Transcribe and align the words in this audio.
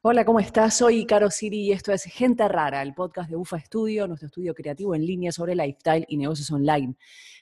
Hola, 0.00 0.24
¿cómo 0.24 0.38
estás? 0.38 0.74
Soy 0.74 1.04
Caro 1.06 1.28
Siri 1.28 1.58
y 1.58 1.72
esto 1.72 1.90
es 1.90 2.04
Gente 2.04 2.46
Rara, 2.46 2.82
el 2.82 2.94
podcast 2.94 3.28
de 3.28 3.34
UFA 3.34 3.58
Studio, 3.58 4.06
nuestro 4.06 4.26
estudio 4.26 4.54
creativo 4.54 4.94
en 4.94 5.04
línea 5.04 5.32
sobre 5.32 5.56
lifestyle 5.56 6.04
y 6.06 6.16
negocios 6.16 6.48
online. 6.52 6.94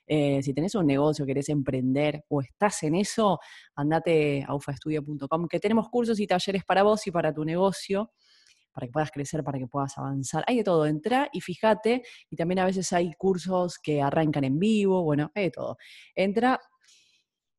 Eh, 0.06 0.40
si 0.43 0.54
tenés 0.54 0.74
un 0.74 0.87
negocio, 0.87 1.27
querés 1.27 1.50
emprender 1.50 2.24
o 2.29 2.40
estás 2.40 2.82
en 2.84 2.95
eso, 2.95 3.38
andate 3.74 4.42
a 4.48 4.54
ufastudio.com, 4.54 5.48
que 5.48 5.61
tenemos 5.61 5.90
cursos 5.90 6.19
y 6.19 6.27
talleres 6.27 6.64
para 6.64 6.82
vos 6.82 7.06
y 7.06 7.11
para 7.11 7.30
tu 7.30 7.45
negocio, 7.45 8.12
para 8.73 8.86
que 8.86 8.93
puedas 8.93 9.11
crecer, 9.11 9.45
para 9.45 9.59
que 9.59 9.66
puedas 9.66 9.98
avanzar. 9.98 10.43
Hay 10.46 10.57
de 10.57 10.64
todo, 10.64 10.86
entra 10.86 11.29
y 11.34 11.43
fíjate, 11.43 12.04
y 12.30 12.36
también 12.36 12.61
a 12.61 12.64
veces 12.64 12.91
hay 12.95 13.12
cursos 13.18 13.79
que 13.79 14.00
arrancan 14.00 14.45
en 14.45 14.59
vivo, 14.59 15.02
bueno, 15.02 15.30
hay 15.34 15.45
de 15.45 15.50
todo. 15.50 15.77
Entra 16.14 16.59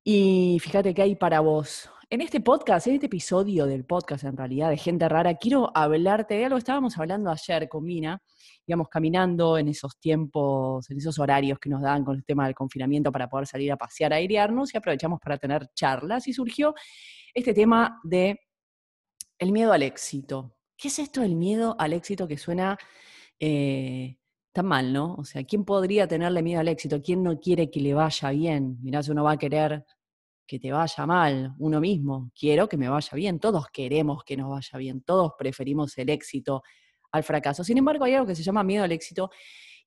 y 0.04 0.57
fíjate 0.59 0.95
qué 0.95 1.04
hay 1.04 1.16
para 1.16 1.39
vos. 1.41 1.88
En 2.10 2.21
este 2.21 2.39
podcast, 2.39 2.88
en 2.88 2.94
este 2.94 3.08
episodio 3.08 3.66
del 3.66 3.84
podcast 3.84 4.23
en 4.23 4.38
realidad 4.38 4.70
de 4.70 4.78
Gente 4.78 5.10
Rara, 5.10 5.36
quiero 5.36 5.70
hablarte 5.76 6.36
de 6.36 6.45
algo 6.45 6.55
que 6.55 6.59
estábamos 6.59 6.98
hablando 6.98 7.30
ayer 7.30 7.68
con 7.68 7.84
Mina, 7.84 8.22
íbamos 8.66 8.88
caminando 8.88 9.58
en 9.58 9.68
esos 9.68 10.00
tiempos, 10.00 10.90
en 10.90 11.00
esos 11.00 11.20
horarios 11.20 11.59
que 11.59 11.70
nos 11.70 11.81
dan 11.81 12.05
con 12.05 12.16
el 12.16 12.23
tema 12.23 12.45
del 12.45 12.55
confinamiento 12.55 13.12
para 13.12 13.28
poder 13.28 13.45
salir 13.45 13.73
a 13.73 13.76
pasear, 13.76 14.14
a 14.14 14.16
airearnos 14.16 14.73
y 14.73 14.78
aprovechamos 14.78 15.20
para 15.20 15.38
tener 15.38 15.67
charlas 15.76 16.30
y 16.30 16.34
surgió 16.34 16.73
este 17.34 17.54
tema 17.54 18.00
de 18.05 18.39
el 19.38 19.52
miedo 19.52 19.73
al 19.73 19.84
éxito. 19.84 20.55
¿Qué 20.78 20.88
es 20.88 21.00
esto 21.00 21.20
del 21.20 21.36
miedo 21.36 21.76
al 21.78 21.92
éxito 21.92 22.26
que 22.26 22.38
suena 22.38 22.78
eh, 23.38 24.17
tan 24.53 24.66
mal, 24.66 24.94
no? 24.94 25.14
O 25.16 25.26
sea, 25.26 25.44
¿quién 25.44 25.66
podría 25.66 26.08
tenerle 26.08 26.42
miedo 26.42 26.62
al 26.62 26.70
éxito? 26.70 27.02
¿Quién 27.02 27.22
no 27.22 27.38
quiere 27.38 27.70
que 27.70 27.81
le 27.81 27.94
vaya 27.94 28.30
bien? 28.30 28.78
Mirá, 28.81 29.03
si 29.03 29.12
uno 29.12 29.26
va 29.26 29.34
a 29.34 29.38
querer 29.38 29.84
que 30.48 30.60
te 30.60 30.72
vaya 30.72 31.06
mal, 31.06 31.54
uno 31.60 31.80
mismo. 31.80 32.32
Quiero 32.34 32.68
que 32.68 32.78
me 32.78 32.90
vaya 32.90 33.10
bien, 33.14 33.40
todos 33.40 33.68
queremos 33.72 34.24
que 34.24 34.38
nos 34.38 34.50
vaya 34.50 34.78
bien, 34.80 35.02
todos 35.02 35.34
preferimos 35.38 35.98
el 35.98 36.10
éxito 36.10 36.64
al 37.12 37.23
fracaso. 37.23 37.64
Sin 37.64 37.78
embargo, 37.78 38.06
hay 38.06 38.14
algo 38.14 38.26
que 38.26 38.36
se 38.36 38.44
llama 38.44 38.64
miedo 38.64 38.84
al 38.84 38.92
éxito 38.92 39.30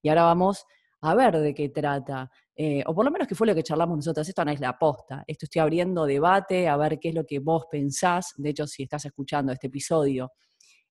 y 0.03 0.09
ahora 0.09 0.25
vamos 0.25 0.67
a 1.03 1.15
ver 1.15 1.39
de 1.39 1.55
qué 1.55 1.71
trata, 1.71 2.31
eh, 2.55 2.83
o 2.87 2.95
por 2.95 3.05
lo 3.05 3.11
menos 3.11 3.27
que 3.27 3.35
fue 3.35 3.47
lo 3.47 3.55
que 3.55 3.63
charlamos 3.63 3.97
nosotros. 3.97 4.29
Esto 4.29 4.45
no 4.45 4.51
es 4.51 4.61
la 4.61 4.71
aposta, 4.71 5.25
esto 5.27 5.47
estoy 5.47 5.61
abriendo 5.61 6.05
debate, 6.05 6.69
a 6.69 6.77
ver 6.77 6.99
qué 6.99 7.09
es 7.09 7.15
lo 7.15 7.25
que 7.25 7.39
vos 7.39 7.65
pensás. 7.71 8.35
De 8.37 8.51
hecho, 8.51 8.67
si 8.67 8.83
estás 8.83 9.05
escuchando 9.07 9.53
este 9.53 9.69
episodio 9.69 10.33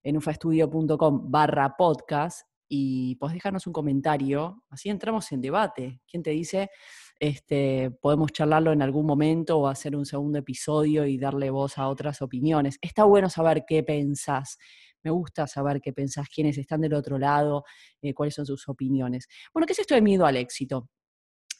en 0.02 0.16
ufastudio.com 0.16 1.30
barra 1.30 1.76
podcast 1.76 2.46
y 2.68 3.14
podés 3.16 3.34
dejarnos 3.34 3.66
un 3.66 3.72
comentario, 3.72 4.64
así 4.70 4.88
entramos 4.88 5.30
en 5.32 5.40
debate. 5.40 6.00
¿Quién 6.08 6.22
te 6.22 6.30
dice 6.30 6.70
este, 7.20 7.90
podemos 8.00 8.32
charlarlo 8.32 8.72
en 8.72 8.80
algún 8.80 9.04
momento 9.04 9.58
o 9.58 9.68
hacer 9.68 9.94
un 9.94 10.06
segundo 10.06 10.38
episodio 10.38 11.04
y 11.04 11.18
darle 11.18 11.50
voz 11.50 11.76
a 11.76 11.86
otras 11.88 12.22
opiniones. 12.22 12.78
Está 12.80 13.04
bueno 13.04 13.28
saber 13.28 13.64
qué 13.68 13.82
pensás. 13.82 14.56
Me 15.02 15.10
gusta 15.10 15.46
saber 15.46 15.82
qué 15.82 15.92
pensás, 15.92 16.28
quiénes 16.34 16.56
están 16.56 16.80
del 16.80 16.94
otro 16.94 17.18
lado, 17.18 17.64
eh, 18.00 18.14
cuáles 18.14 18.34
son 18.34 18.46
sus 18.46 18.66
opiniones. 18.68 19.28
Bueno, 19.52 19.66
¿qué 19.66 19.74
es 19.74 19.78
esto 19.78 19.94
de 19.94 20.00
miedo 20.00 20.24
al 20.24 20.36
éxito? 20.36 20.88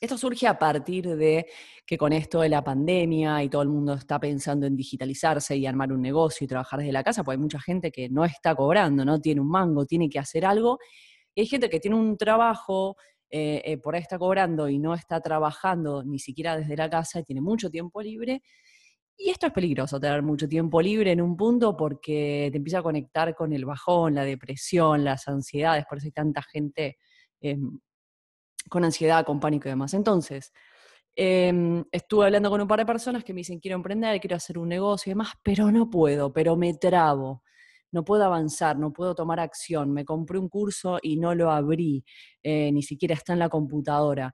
Esto 0.01 0.17
surge 0.17 0.47
a 0.47 0.59
partir 0.59 1.15
de 1.15 1.47
que 1.85 1.99
con 1.99 2.15
esto 2.15 2.41
de 2.41 2.49
la 2.49 2.65
pandemia 2.65 3.43
y 3.45 3.51
todo 3.51 3.61
el 3.61 3.69
mundo 3.69 3.93
está 3.93 4.19
pensando 4.19 4.67
en 4.67 4.75
digitalizarse 4.75 5.55
y 5.59 5.67
armar 5.67 5.93
un 5.93 6.01
negocio 6.01 6.47
y 6.47 6.49
trabajar 6.49 6.81
desde 6.81 6.93
la 6.93 7.05
casa, 7.05 7.23
pues 7.23 7.37
hay 7.37 7.43
mucha 7.43 7.61
gente 7.61 7.93
que 7.93 8.09
no 8.09 8.25
está 8.25 8.55
cobrando, 8.55 9.05
no 9.05 9.21
tiene 9.21 9.43
un 9.43 9.51
mango, 9.51 9.85
tiene 9.85 10.09
que 10.09 10.19
hacer 10.19 10.47
algo. 10.47 10.79
Y 11.35 11.43
hay 11.43 11.47
gente 11.47 11.69
que 11.69 11.81
tiene 11.81 11.99
un 11.99 12.17
trabajo 12.17 12.97
eh, 13.31 13.63
eh, 13.65 13.79
por 13.79 13.95
ahí 13.95 14.03
está 14.03 14.19
cobrando 14.19 14.69
y 14.69 14.79
no 14.79 14.93
está 14.95 15.21
trabajando 15.21 16.03
ni 16.03 16.19
siquiera 16.19 16.57
desde 16.57 16.77
la 16.77 16.91
casa 16.91 17.21
y 17.21 17.25
tiene 17.25 17.41
mucho 17.41 17.71
tiempo 17.71 18.03
libre. 18.03 18.43
Y 19.17 19.31
esto 19.31 19.47
es 19.47 19.53
peligroso, 19.53 20.01
tener 20.01 20.23
mucho 20.23 20.49
tiempo 20.49 20.81
libre 20.83 21.13
en 21.13 21.21
un 21.21 21.37
punto 21.37 21.77
porque 21.77 22.49
te 22.51 22.59
empieza 22.59 22.79
a 22.81 22.83
conectar 22.83 23.35
con 23.35 23.53
el 23.53 23.65
bajón, 23.67 24.15
la 24.15 24.25
depresión, 24.25 25.05
las 25.05 25.29
ansiedades, 25.29 25.85
por 25.87 25.99
eso 25.99 26.07
hay 26.07 26.13
tanta 26.13 26.43
gente 26.43 26.99
em, 27.41 27.79
con 28.69 28.85
ansiedad, 28.85 29.25
con 29.25 29.41
pánico 29.41 29.69
y 29.69 29.73
demás. 29.73 29.95
Entonces, 29.95 30.53
em, 31.15 31.85
estuve 31.93 32.27
hablando 32.27 32.51
con 32.51 32.61
un 32.61 32.69
par 32.69 32.81
de 32.81 32.87
personas 32.87 33.25
que 33.25 33.35
me 33.35 33.41
dicen, 33.41 33.61
quiero 33.61 33.77
emprender, 33.77 34.21
quiero 34.21 34.37
hacer 34.37 34.59
un 34.59 34.69
negocio 34.69 35.11
y 35.11 35.13
demás, 35.13 35.35
pero 35.43 35.71
no 35.71 35.91
puedo, 35.91 36.33
pero 36.33 36.57
me 36.57 36.75
trabo 36.75 37.43
no 37.93 38.05
puedo 38.05 38.25
avanzar, 38.25 38.79
no 38.79 38.93
puedo 38.93 39.15
tomar 39.15 39.41
acción, 39.41 39.93
me 39.93 40.05
compré 40.05 40.39
un 40.39 40.49
curso 40.49 40.99
y 41.03 41.17
no 41.17 41.35
lo 41.35 41.51
abrí, 41.51 42.05
eh, 42.43 42.71
ni 42.73 42.83
siquiera 42.83 43.15
está 43.15 43.33
en 43.33 43.39
la 43.41 43.49
computadora. 43.49 44.33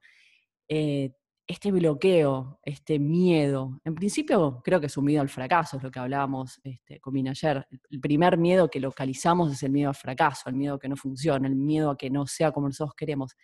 Eh, 0.67 1.11
este 1.47 1.71
bloqueo, 1.71 2.59
este 2.63 2.99
miedo, 2.99 3.79
en 3.85 3.95
principio 3.95 4.61
creo 4.63 4.81
que 4.81 4.87
es 4.87 4.97
un 4.97 5.05
miedo 5.05 5.21
al 5.21 5.29
fracaso, 5.29 5.77
es 5.77 5.83
lo 5.83 5.89
que 5.89 5.99
hablábamos 5.99 6.59
este, 6.61 6.99
con 6.99 7.13
Mina 7.13 7.31
ayer. 7.31 7.65
El 7.89 8.01
primer 8.01 8.37
miedo 8.37 8.69
que 8.69 8.81
localizamos 8.81 9.53
es 9.53 9.63
el 9.63 9.71
miedo 9.71 9.89
al 9.89 9.95
fracaso, 9.95 10.49
el 10.49 10.55
miedo 10.55 10.75
a 10.75 10.79
que 10.79 10.89
no 10.89 10.97
funcione, 10.97 11.47
el 11.47 11.55
miedo 11.55 11.91
a 11.91 11.97
que 11.97 12.09
no 12.09 12.27
sea 12.27 12.51
como 12.51 12.67
nosotros 12.67 12.95
queremos. 12.95 13.35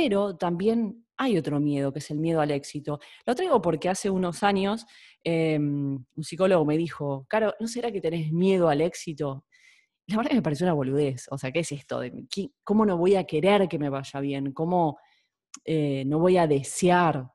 Pero 0.00 0.36
también 0.36 1.04
hay 1.16 1.36
otro 1.36 1.58
miedo, 1.58 1.92
que 1.92 1.98
es 1.98 2.08
el 2.12 2.20
miedo 2.20 2.40
al 2.40 2.52
éxito. 2.52 3.00
Lo 3.26 3.34
traigo 3.34 3.60
porque 3.60 3.88
hace 3.88 4.08
unos 4.08 4.44
años 4.44 4.86
em, 5.24 5.96
un 6.14 6.22
psicólogo 6.22 6.64
me 6.64 6.76
dijo, 6.76 7.26
Caro, 7.28 7.52
¿no 7.58 7.66
será 7.66 7.90
que 7.90 8.00
tenés 8.00 8.30
miedo 8.30 8.68
al 8.68 8.80
éxito? 8.80 9.44
La 10.06 10.18
verdad 10.18 10.30
que 10.30 10.36
me 10.36 10.42
pareció 10.42 10.66
una 10.66 10.74
boludez. 10.74 11.26
O 11.32 11.36
sea, 11.36 11.50
¿qué 11.50 11.60
es 11.60 11.72
esto? 11.72 12.00
¿Cómo 12.62 12.86
no 12.86 12.96
voy 12.96 13.16
a 13.16 13.24
querer 13.24 13.66
que 13.66 13.76
me 13.80 13.88
vaya 13.88 14.20
bien? 14.20 14.52
¿Cómo 14.52 15.00
eh, 15.64 16.04
no 16.06 16.20
voy 16.20 16.36
a 16.36 16.46
desear 16.46 17.32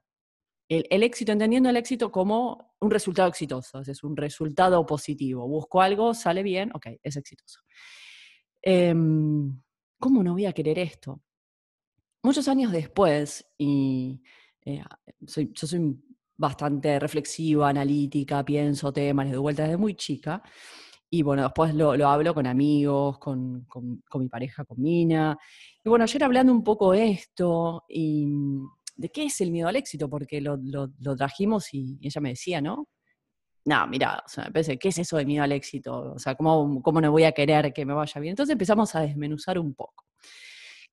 el, 0.70 0.86
el, 0.90 1.04
éxito? 1.04 1.34
Entendiendo 1.34 1.70
el 1.70 1.76
éxito 1.76 2.14
como 2.14 2.76
un 2.80 2.92
resultado 2.92 3.28
exitoso, 3.28 3.82
es 3.82 4.04
un 4.06 4.16
resultado 4.16 4.86
positivo. 4.86 5.46
Busco 5.50 5.82
algo, 5.82 6.14
sale 6.14 6.44
bien, 6.44 6.72
ok, 6.74 6.88
es 7.04 7.18
exitoso. 7.18 7.60
Em, 8.62 9.62
¿Cómo 10.00 10.24
no 10.24 10.32
voy 10.32 10.46
a 10.46 10.54
querer 10.54 10.80
esto? 10.80 11.22
Muchos 12.24 12.48
años 12.48 12.72
después, 12.72 13.46
y 13.58 14.24
eh, 14.66 14.82
yo 15.20 15.68
soy 15.68 15.96
bastante 16.38 17.00
reflexiva, 17.00 17.70
analítica, 17.70 18.44
pienso 18.44 18.92
temas, 18.92 19.26
les 19.26 19.34
doy 19.34 19.42
vueltas 19.42 19.68
desde 19.68 19.78
muy 19.78 19.96
chica. 19.96 20.42
Y 21.10 21.22
bueno, 21.22 21.44
después 21.44 21.76
lo, 21.76 21.92
hablo 22.08 22.34
con 22.34 22.48
amigos, 22.48 23.20
con, 23.20 23.68
mi 24.16 24.30
pareja, 24.30 24.66
con 24.66 24.82
Mina. 24.82 25.38
Y 25.84 25.90
bueno, 25.90 26.04
ayer 26.04 26.24
hablando 26.24 26.52
un 26.52 26.64
poco 26.64 26.92
de 26.94 27.12
esto 27.12 27.84
y 27.88 28.28
de 28.96 29.10
qué 29.10 29.26
es 29.26 29.40
el 29.42 29.52
miedo 29.52 29.68
al 29.68 29.76
éxito, 29.76 30.10
porque 30.10 30.42
lo, 30.42 30.58
trajimos 31.16 31.72
y, 31.74 32.00
ella 32.02 32.20
me 32.22 32.30
decía, 32.30 32.62
¿no? 32.62 32.88
No, 33.66 33.88
mira, 33.88 34.24
o 34.26 34.30
sea, 34.30 34.50
me 34.54 34.78
¿qué 34.78 34.90
es 34.90 34.98
eso 34.98 35.18
de 35.18 35.26
miedo 35.26 35.44
al 35.44 35.52
éxito? 35.52 36.14
O 36.16 36.20
sea, 36.20 36.36
¿cómo, 36.36 36.82
¿cómo 36.82 37.00
no 37.00 37.12
voy 37.12 37.24
a 37.24 37.32
querer 37.32 37.72
que 37.74 37.86
me 37.86 37.94
vaya 37.94 38.20
bien? 38.20 38.32
Entonces 38.32 38.54
empezamos 38.54 38.94
a 38.96 39.02
desmenuzar 39.02 39.60
un 39.60 39.74
poco 39.76 40.06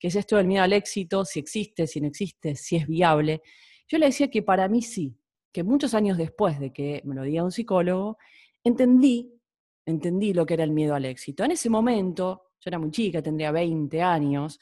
que 0.01 0.09
es 0.09 0.17
esto 0.17 0.39
del 0.39 0.47
miedo 0.47 0.65
al 0.65 0.73
éxito, 0.73 1.27
si 1.27 1.39
existe, 1.39 1.87
si 1.87 2.01
no 2.01 2.09
existe, 2.09 2.57
si 2.57 2.77
es 2.77 2.87
viable. 2.89 3.43
Yo 3.87 3.99
le 3.99 4.07
decía 4.07 4.31
que 4.31 4.43
para 4.43 4.67
mí 4.67 4.81
sí, 4.81 5.15
que 5.53 5.63
muchos 5.63 5.93
años 5.95 6.17
después 6.17 6.59
de 6.59 6.73
que 6.73 7.03
me 7.05 7.15
lo 7.15 7.23
diga 7.23 7.45
un 7.45 7.53
psicólogo, 7.53 8.17
entendí, 8.65 9.39
entendí 9.85 10.33
lo 10.33 10.47
que 10.47 10.55
era 10.55 10.65
el 10.65 10.71
miedo 10.71 10.95
al 10.95 11.05
éxito. 11.05 11.45
En 11.45 11.51
ese 11.51 11.69
momento, 11.69 12.53
yo 12.61 12.69
era 12.71 12.79
muy 12.79 12.91
chica, 12.91 13.23
tendría 13.23 13.53
20 13.53 14.01
años, 14.01 14.59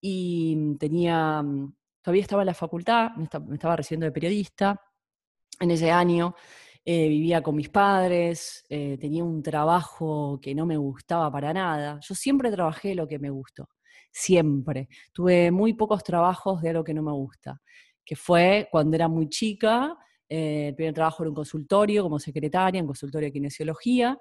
y 0.00 0.76
tenía, 0.76 1.42
todavía 2.02 2.22
estaba 2.22 2.42
en 2.42 2.46
la 2.46 2.54
facultad, 2.54 3.12
me 3.16 3.54
estaba 3.54 3.76
recibiendo 3.76 4.06
de 4.06 4.12
periodista, 4.12 4.80
en 5.60 5.70
ese 5.70 5.90
año 5.90 6.34
eh, 6.84 7.08
vivía 7.08 7.42
con 7.42 7.54
mis 7.54 7.68
padres, 7.68 8.66
eh, 8.68 8.98
tenía 9.00 9.22
un 9.22 9.40
trabajo 9.40 10.40
que 10.42 10.52
no 10.54 10.66
me 10.66 10.76
gustaba 10.76 11.30
para 11.30 11.54
nada. 11.54 12.00
Yo 12.02 12.14
siempre 12.16 12.50
trabajé 12.50 12.94
lo 12.96 13.06
que 13.06 13.20
me 13.20 13.30
gustó 13.30 13.68
siempre. 14.14 14.88
Tuve 15.12 15.50
muy 15.50 15.74
pocos 15.74 16.04
trabajos 16.04 16.62
de 16.62 16.70
algo 16.70 16.84
que 16.84 16.94
no 16.94 17.02
me 17.02 17.12
gusta, 17.12 17.60
que 18.04 18.14
fue 18.14 18.68
cuando 18.70 18.94
era 18.94 19.08
muy 19.08 19.28
chica, 19.28 19.96
eh, 20.28 20.68
el 20.68 20.74
primer 20.74 20.94
trabajo 20.94 21.22
era 21.24 21.30
un 21.30 21.34
consultorio 21.34 22.02
como 22.04 22.18
secretaria, 22.18 22.78
en 22.78 22.86
consultorio 22.86 23.26
de 23.26 23.32
kinesiología, 23.32 24.16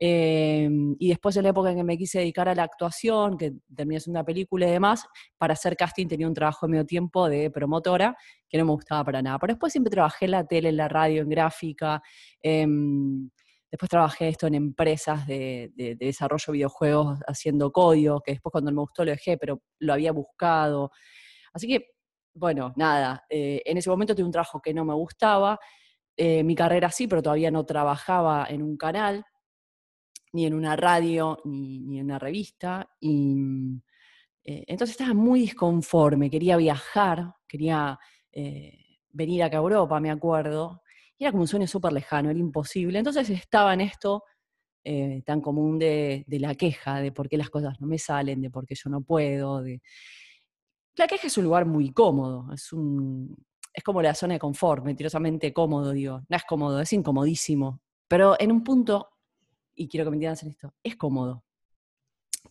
eh, 0.00 0.68
y 0.98 1.08
después 1.08 1.36
en 1.36 1.44
la 1.44 1.50
época 1.50 1.70
en 1.70 1.76
que 1.76 1.84
me 1.84 1.96
quise 1.96 2.18
dedicar 2.18 2.48
a 2.48 2.54
la 2.56 2.64
actuación, 2.64 3.38
que 3.38 3.52
terminé 3.74 3.98
haciendo 3.98 4.18
una 4.18 4.26
película 4.26 4.66
y 4.66 4.70
demás, 4.72 5.06
para 5.38 5.52
hacer 5.54 5.76
casting 5.76 6.08
tenía 6.08 6.26
un 6.26 6.34
trabajo 6.34 6.66
de 6.66 6.72
medio 6.72 6.84
tiempo 6.84 7.28
de 7.28 7.50
promotora 7.50 8.16
que 8.48 8.58
no 8.58 8.64
me 8.64 8.72
gustaba 8.72 9.04
para 9.04 9.22
nada. 9.22 9.38
Pero 9.38 9.52
después 9.54 9.72
siempre 9.72 9.90
trabajé 9.92 10.24
en 10.26 10.32
la 10.32 10.44
tele, 10.44 10.70
en 10.70 10.76
la 10.76 10.88
radio, 10.88 11.22
en 11.22 11.28
gráfica. 11.28 12.02
Em, 12.42 13.30
Después 13.70 13.90
trabajé 13.90 14.28
esto 14.28 14.46
en 14.46 14.54
empresas 14.54 15.26
de, 15.26 15.72
desarrollo 15.98 16.44
de 16.46 16.52
videojuegos 16.52 17.18
haciendo 17.26 17.72
código, 17.72 18.20
que 18.20 18.32
después 18.32 18.52
cuando 18.52 18.70
me 18.70 18.80
gustó 18.80 19.04
lo 19.04 19.10
dejé, 19.10 19.36
pero 19.38 19.60
lo 19.80 19.92
había 19.92 20.12
buscado. 20.12 20.92
Así 21.52 21.66
que, 21.66 21.88
bueno, 22.34 22.72
nada, 22.76 23.24
eh, 23.28 23.62
en 23.64 23.78
ese 23.78 23.90
momento 23.90 24.14
tuve 24.14 24.26
un 24.26 24.32
trabajo 24.32 24.60
que 24.60 24.72
no 24.72 24.84
me 24.84 24.94
gustaba, 24.94 25.58
eh, 26.16 26.44
mi 26.44 26.54
carrera 26.54 26.90
sí, 26.90 27.08
pero 27.08 27.22
todavía 27.22 27.50
no 27.50 27.66
trabajaba 27.66 28.46
en 28.48 28.62
un 28.62 28.76
canal, 28.76 29.24
ni 30.32 30.46
en 30.46 30.54
una 30.54 30.76
radio, 30.76 31.38
ni, 31.44 31.98
en 31.98 32.04
una 32.04 32.18
revista, 32.18 32.88
y 33.00 33.36
eh, 34.44 34.64
entonces 34.68 34.92
estaba 34.92 35.14
muy 35.14 35.40
disconforme, 35.40 36.30
quería 36.30 36.56
viajar, 36.56 37.34
quería 37.48 37.98
venir 39.10 39.42
acá 39.42 39.56
a 39.56 39.60
Europa, 39.60 39.98
me 39.98 40.10
acuerdo, 40.10 40.82
era 41.18 41.30
como 41.30 41.42
un 41.42 41.48
sueño 41.48 41.66
súper 41.66 41.92
lejano, 41.92 42.30
era 42.30 42.38
imposible. 42.38 42.98
Entonces 42.98 43.28
estaba 43.30 43.72
en 43.74 43.80
esto 43.80 44.24
eh, 44.84 45.22
tan 45.24 45.40
común 45.40 45.78
de, 45.78 46.24
la 46.28 46.54
queja, 46.54 47.00
de 47.00 47.12
por 47.12 47.28
qué 47.28 47.36
las 47.36 47.50
cosas 47.50 47.80
no 47.80 47.86
me 47.86 47.98
salen, 47.98 48.40
de 48.40 48.50
por 48.50 48.66
qué 48.66 48.74
yo 48.74 48.90
no 48.90 49.00
puedo. 49.02 49.64
La 50.96 51.06
queja 51.06 51.26
es 51.26 51.36
un 51.38 51.44
lugar 51.44 51.66
muy 51.66 51.92
cómodo, 51.92 52.52
es, 52.52 52.72
un, 52.72 53.36
es 53.72 53.82
como 53.82 54.00
la 54.00 54.14
zona 54.14 54.34
de 54.34 54.40
confort, 54.40 54.84
mentirosamente 54.84 55.52
cómodo, 55.52 55.92
digo. 55.92 56.22
No 56.28 56.36
es 56.36 56.44
cómodo, 56.44 56.80
es 56.80 56.92
incomodísimo. 56.92 57.80
Pero 58.06 58.36
en 58.38 58.52
un 58.52 58.62
punto, 58.62 59.08
y 59.74 59.88
quiero 59.88 60.04
que 60.04 60.10
me 60.10 60.16
entiendan 60.16 60.38
en 60.42 60.50
esto, 60.50 60.74
es 60.82 60.96
cómodo. 60.96 61.44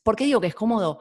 ¿Por 0.04 0.16
qué 0.16 0.26
digo 0.26 0.42
que 0.42 0.48
es 0.48 0.56
cómodo? 0.56 1.00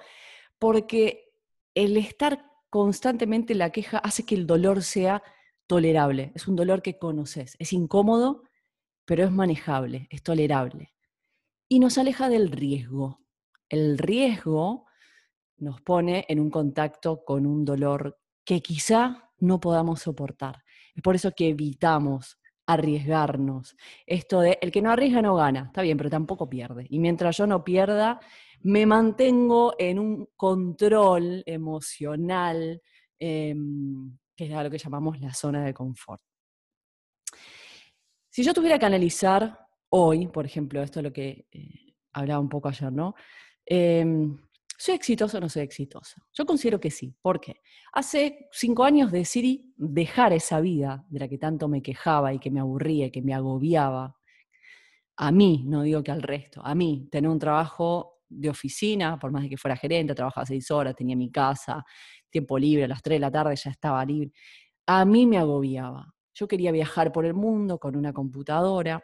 Porque 0.59 1.33
el 1.75 1.97
estar 1.97 2.45
constantemente 2.71 3.53
en 3.53 3.59
la 3.59 3.71
queja 3.71 3.99
hace 3.99 4.25
que 4.25 4.35
el 4.35 4.47
dolor 4.47 4.83
sea 4.83 5.23
tolerable. 5.67 6.33
Es 6.35 6.49
un 6.49 6.57
dolor 6.57 6.83
que 6.83 6.99
conoces. 6.99 7.57
Es 7.59 7.73
incómodo, 7.73 8.43
pero 9.05 9.25
es 9.25 9.31
manejable, 9.31 10.07
es 10.11 10.23
tolerable 10.23 10.95
y 11.69 11.79
nos 11.79 11.99
aleja 11.99 12.29
del 12.29 12.51
riesgo. 12.51 13.21
El 13.69 13.99
riesgo 13.99 14.87
nos 15.57 15.81
pone 15.81 16.25
en 16.29 16.41
un 16.41 16.51
contacto 16.51 17.25
con 17.25 17.47
un 17.47 17.65
dolor 17.65 18.19
que 18.45 18.61
quizá 18.61 19.31
no 19.39 19.61
podamos 19.61 20.03
soportar. 20.03 20.63
Es 20.95 21.03
por 21.03 21.15
eso 21.15 21.33
que 21.33 21.49
evitamos 21.49 22.39
arriesgarnos. 22.67 23.77
Esto 24.07 24.41
de 24.41 24.59
el 24.63 24.71
que 24.71 24.83
no 24.83 24.91
arriesga 24.91 25.23
no 25.23 25.35
gana, 25.35 25.65
está 25.67 25.83
bien, 25.83 25.99
pero 25.99 26.11
tampoco 26.11 26.49
pierde. 26.49 26.87
Y 26.89 26.99
mientras 26.99 27.37
yo 27.37 27.47
no 27.47 27.65
pierda, 27.65 28.21
me 28.61 28.87
mantengo 28.87 29.75
en 29.79 29.99
un 29.99 30.29
control 30.37 31.43
emocional, 31.47 32.81
em, 33.19 34.17
que 34.37 34.45
es 34.45 34.51
lo 34.51 34.71
que 34.71 34.79
llamamos 34.79 35.21
la 35.21 35.33
zona 35.33 35.65
de 35.65 35.75
confort. 35.75 36.23
Si 38.31 38.43
yo 38.43 38.53
tuviera 38.53 38.79
que 38.79 38.87
analizar 38.87 39.59
hoy, 39.91 40.27
por 40.27 40.45
ejemplo, 40.45 40.83
esto 40.83 41.01
es 41.01 41.05
lo 41.05 41.13
que 41.13 41.47
eh, 41.53 41.95
hablaba 42.13 42.41
un 42.41 42.49
poco 42.49 42.69
ayer, 42.69 42.93
¿no? 42.93 43.15
Em, 43.65 44.37
¿Soy 44.77 44.97
exitoso 44.97 45.39
o 45.39 45.41
no 45.41 45.49
soy 45.49 45.63
exitoso? 45.63 46.21
Yo 46.33 46.45
considero 46.45 46.81
que 46.81 46.91
sí. 46.91 47.15
¿Por 47.23 47.41
qué? 47.41 47.61
Hace 47.93 48.49
cinco 48.51 48.85
años 48.85 49.13
decidí 49.13 49.73
dejar 49.77 50.33
esa 50.33 50.61
vida 50.61 51.07
de 51.09 51.21
la 51.21 51.29
que 51.29 51.39
tanto 51.39 51.69
me 51.69 51.81
quejaba 51.81 52.35
y 52.35 52.41
que 52.41 52.51
me 52.51 52.61
aburría 52.61 53.07
y 53.07 53.11
que 53.11 53.23
me 53.23 53.35
agobiaba. 53.35 54.17
A 55.17 55.31
mí, 55.31 55.65
no 55.67 55.83
digo 55.83 56.03
que 56.03 56.11
al 56.11 56.23
resto, 56.23 56.61
a 56.65 56.75
mí, 56.75 57.09
tener 57.11 57.31
un 57.31 57.39
trabajo 57.39 58.23
de 58.29 58.51
oficina, 58.51 59.17
por 59.19 59.31
más 59.31 59.45
de 59.45 59.51
que 59.51 59.57
fuera 59.57 59.77
gerente, 59.77 60.15
trabajaba 60.15 60.45
seis 60.45 60.69
horas, 60.73 60.97
tenía 60.97 61.15
mi 61.15 61.31
casa, 61.31 61.85
tiempo 62.35 62.59
libre, 62.59 62.85
a 62.85 62.89
las 62.89 63.01
tres 63.01 63.17
de 63.17 63.21
la 63.21 63.31
tarde 63.31 63.55
ya 63.55 63.71
estaba 63.71 64.05
libre. 64.05 64.33
A 64.87 65.05
mí 65.05 65.25
me 65.25 65.39
agobiaba. 65.39 66.13
Yo 66.35 66.49
quería 66.49 66.73
viajar 66.73 67.13
por 67.13 67.25
el 67.25 67.33
mundo 67.33 67.79
con 67.79 67.95
una 67.95 68.13
computadora 68.13 69.01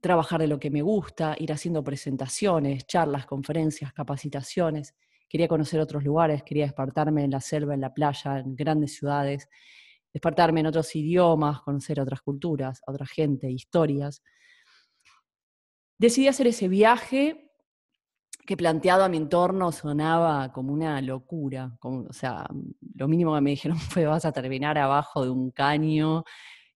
trabajar 0.00 0.40
de 0.40 0.46
lo 0.46 0.60
que 0.60 0.70
me 0.70 0.82
gusta, 0.82 1.34
ir 1.38 1.52
haciendo 1.52 1.82
presentaciones, 1.82 2.86
charlas, 2.86 3.26
conferencias, 3.26 3.92
capacitaciones. 3.92 4.94
Quería 5.28 5.48
conocer 5.48 5.80
otros 5.80 6.04
lugares, 6.04 6.42
quería 6.42 6.64
despertarme 6.64 7.24
en 7.24 7.30
la 7.30 7.40
selva, 7.40 7.74
en 7.74 7.80
la 7.80 7.92
playa, 7.92 8.38
en 8.38 8.54
grandes 8.54 8.94
ciudades, 8.94 9.48
despertarme 10.12 10.60
en 10.60 10.66
otros 10.66 10.94
idiomas, 10.94 11.62
conocer 11.62 11.98
otras 11.98 12.20
culturas, 12.20 12.82
otra 12.86 13.06
gente, 13.06 13.50
historias. 13.50 14.22
Decidí 15.98 16.28
hacer 16.28 16.46
ese 16.46 16.68
viaje 16.68 17.47
que 18.48 18.56
planteado 18.56 19.04
a 19.04 19.10
mi 19.10 19.18
entorno 19.18 19.70
sonaba 19.72 20.50
como 20.54 20.72
una 20.72 21.02
locura. 21.02 21.76
Como, 21.78 22.06
o 22.08 22.12
sea, 22.14 22.48
lo 22.94 23.06
mínimo 23.06 23.34
que 23.34 23.42
me 23.42 23.50
dijeron 23.50 23.76
fue 24.00 24.06
vas 24.06 24.24
a 24.24 24.32
terminar 24.32 24.78
abajo 24.78 25.22
de 25.22 25.28
un 25.30 25.50
caño 25.50 26.24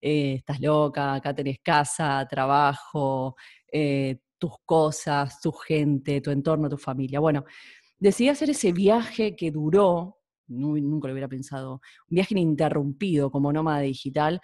eh, 0.03 0.35
estás 0.35 0.61
loca, 0.61 1.15
acá 1.15 1.33
tenés 1.35 1.61
casa, 1.63 2.27
trabajo, 2.29 3.37
eh, 3.73 4.19
tus 4.37 4.53
cosas, 4.67 5.41
tu 5.41 5.53
gente, 5.53 6.21
tu 6.21 6.31
entorno, 6.31 6.69
tu 6.69 6.77
familia. 6.77 7.21
Bueno, 7.21 7.45
decidí 7.99 8.29
hacer 8.29 8.51
ese 8.51 8.73
viaje 8.73 9.37
que 9.37 9.53
duró, 9.53 10.19
nunca 10.49 11.07
lo 11.09 11.15
hubiera 11.15 11.29
pensado, 11.29 11.75
un 12.11 12.17
viaje 12.17 12.35
ininterrumpido 12.35 13.31
como 13.31 13.53
nómada 13.53 13.81
digital, 13.81 14.41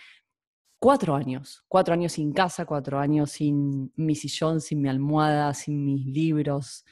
cuatro 0.80 1.16
años, 1.16 1.64
cuatro 1.68 1.92
años 1.92 2.12
sin 2.12 2.32
casa, 2.32 2.64
cuatro 2.64 3.00
años 3.00 3.32
sin 3.32 3.92
mi 3.96 4.14
sillón, 4.14 4.60
sin 4.60 4.80
mi 4.80 4.88
almohada, 4.88 5.52
sin 5.54 5.84
mis 5.84 6.06
libros, 6.06 6.84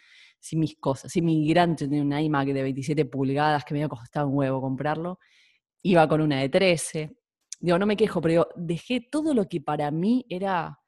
sin 0.46 0.60
mis 0.60 0.76
cosas, 0.76 1.10
sin 1.10 1.24
mi 1.24 1.48
gran, 1.48 1.74
tenía 1.74 2.02
un 2.02 2.12
iMac 2.16 2.46
de 2.48 2.62
27 2.62 3.04
pulgadas 3.06 3.64
que 3.64 3.74
me 3.74 3.80
había 3.80 3.88
costado 3.88 4.28
un 4.28 4.36
huevo 4.36 4.60
comprarlo, 4.60 5.18
iba 5.82 6.06
con 6.06 6.20
una 6.20 6.40
de 6.40 6.48
13, 6.48 7.16
digo, 7.58 7.78
no 7.80 7.86
me 7.86 7.96
quejo, 7.96 8.20
pero 8.20 8.46
dejé 8.54 9.08
todo 9.10 9.34
lo 9.34 9.48
que 9.48 9.60
para 9.60 9.90
mí 9.90 10.24
era 10.28 10.78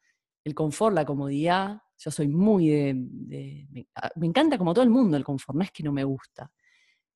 el 0.44 0.55
confort, 0.55 0.94
la 0.94 1.05
comodidad. 1.05 1.78
Yo 1.99 2.12
soy 2.12 2.28
muy 2.28 2.69
de, 2.69 3.87
ah, 3.96 4.10
me, 4.14 4.28
encanta 4.28 4.56
como 4.58 4.72
todo 4.72 4.84
el 4.84 4.90
mundo 4.90 5.16
el 5.16 5.25
confort, 5.25 5.56
no 5.56 5.64
es 5.64 5.72
que 5.72 5.82
no 5.82 5.93
me 5.93 6.04
gusta. 6.04 6.52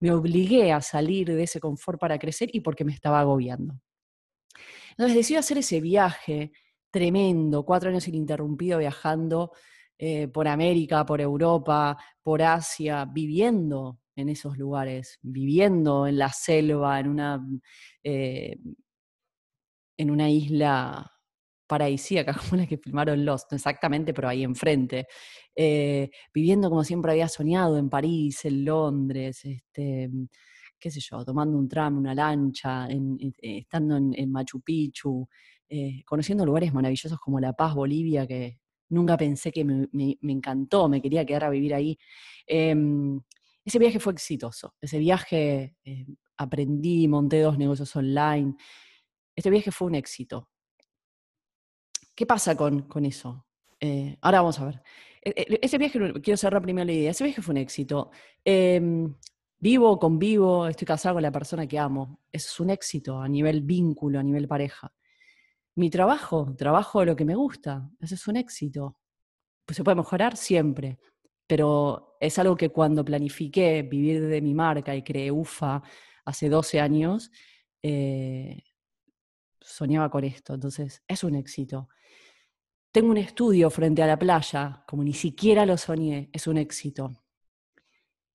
Me 0.00 0.10
obligué 0.10 0.72
a 0.72 0.80
salir 0.80 1.28
de 1.28 1.44
ese 1.44 1.60
confort 1.60 2.00
para 2.00 2.18
crecer 2.18 2.50
y 2.52 2.60
porque 2.60 2.84
me 2.84 2.92
estaba 2.92 3.20
agobiando. 3.20 3.80
Entonces 4.90 5.14
decidí 5.16 5.36
hacer 5.36 5.58
ese 5.58 5.80
viaje 5.80 6.50
tremendo, 6.90 7.64
cuatro 7.64 7.88
años 7.90 8.08
ininterrumpido 8.08 8.80
viajando 8.80 9.52
eh, 10.04 10.26
por 10.26 10.49
América, 10.49 11.06
por 11.06 11.20
Europa, 11.20 11.96
por 12.25 12.43
Asia, 12.43 13.04
viviendo 13.04 14.00
en 14.16 14.31
esos 14.31 14.58
lugares, 14.58 15.20
viviendo 15.22 16.08
en 16.08 16.19
la 16.19 16.28
selva, 16.31 16.99
en 16.99 17.06
una 17.06 17.46
eh, 18.02 18.56
en 19.96 20.10
una 20.10 20.28
isla 20.28 21.08
paradisíaca 21.69 22.34
como 22.50 22.60
la 22.60 22.66
que 22.66 22.78
filmaron 22.78 23.25
Lost, 23.25 23.52
exactamente, 23.52 24.12
pero 24.12 24.28
ahí 24.28 24.43
enfrente, 24.43 25.06
eh, 25.54 26.10
viviendo 26.34 26.69
como 26.69 26.82
siempre 26.82 27.12
había 27.12 27.28
soñado 27.28 27.78
en 27.78 27.88
París, 27.88 28.44
en 28.44 28.64
Londres, 28.64 29.44
este, 29.44 30.10
qué 30.81 30.90
sé 30.90 30.98
yo, 30.98 31.25
tomando 31.25 31.56
un 31.56 31.69
tram, 31.69 31.98
una 31.98 32.12
lancha, 32.12 32.88
estando 33.40 33.96
en, 33.98 34.32
Machu 34.32 34.62
Picchu, 34.62 35.28
conociendo 36.05 36.44
lugares 36.44 36.75
maravillosos 36.75 37.20
como 37.20 37.38
La 37.38 37.52
Paz, 37.52 37.72
Bolivia, 37.76 38.26
que 38.26 38.61
nunca 38.92 39.16
pensé 39.16 39.50
que 39.50 39.64
me, 39.64 39.88
encantó, 40.22 40.88
me 40.88 41.00
quería 41.00 41.24
quedar 41.24 41.44
a 41.44 41.50
vivir 41.50 41.74
ahí. 41.74 41.98
Em, 42.46 43.20
ese 43.64 43.78
viaje 43.78 43.98
fue 43.98 44.12
exitoso, 44.12 44.74
ese 44.80 44.98
viaje 44.98 45.76
aprendí, 46.36 47.08
monté 47.08 47.40
dos 47.40 47.58
negocios 47.58 47.94
online, 47.96 48.54
este 49.34 49.50
viaje 49.50 49.70
fue 49.70 49.88
un 49.88 49.94
éxito. 49.94 50.48
¿Qué 52.14 52.26
pasa 52.26 52.56
con, 52.56 52.86
eso? 53.04 53.46
Eh, 53.80 54.18
ahora 54.20 54.40
vamos 54.40 54.58
a 54.60 54.66
ver. 54.66 54.82
E, 55.22 55.30
e, 55.30 55.58
ese 55.62 55.78
viaje, 55.78 55.98
quiero 56.22 56.36
cerrar 56.36 56.62
primero 56.62 56.84
la 56.84 56.92
idea, 56.92 57.10
ese 57.10 57.24
viaje 57.24 57.43
fue 57.43 57.52
un 57.52 57.58
éxito. 57.58 58.10
Em, 58.44 59.14
vivo, 59.58 59.98
convivo, 59.98 60.67
estoy 60.69 60.86
casado 60.86 61.17
con 61.17 61.22
la 61.22 61.32
persona 61.32 61.67
que 61.67 61.78
amo. 61.78 62.20
es 62.31 62.60
un 62.60 62.70
éxito 62.70 63.20
a 63.20 63.28
nivel 63.28 63.62
vínculo, 63.62 64.19
a 64.19 64.22
nivel 64.22 64.46
pareja. 64.48 64.93
Mi 65.74 65.88
trabajo, 65.88 66.55
trabajo 66.56 67.05
lo 67.05 67.17
que 67.17 67.24
me 67.24 67.34
gusta, 67.34 67.88
ese 68.00 68.14
es 68.14 68.26
un 68.26 68.36
éxito. 68.36 68.98
Pues 69.64 69.76
se 69.76 69.84
puede 69.84 69.96
mejorar 69.96 70.36
siempre, 70.36 70.98
pero 71.46 72.17
es 72.20 72.38
algo 72.38 72.56
que 72.56 72.69
cuando 72.70 73.05
planifiqué 73.05 73.82
vivir 73.82 74.26
de 74.26 74.43
mi 74.43 74.55
marca 74.55 74.94
y 74.94 75.02
creé 75.02 75.31
UFA 75.31 75.82
hace 76.24 76.48
12 76.48 76.81
años, 76.81 77.31
eh, 77.82 78.62
soñaba 79.60 80.10
con 80.10 80.24
esto, 80.24 80.55
entonces 80.55 81.02
es 81.08 81.24
un 81.24 81.34
éxito. 81.36 81.88
Tengo 82.93 83.10
un 83.10 83.17
estudio 83.17 83.70
frente 83.70 84.02
a 84.02 84.06
la 84.06 84.19
playa, 84.19 84.84
como 84.86 85.02
ni 85.02 85.14
siquiera 85.14 85.64
lo 85.64 85.79
soñé, 85.79 86.29
es 86.32 86.46
un 86.46 86.58
éxito. 86.58 87.12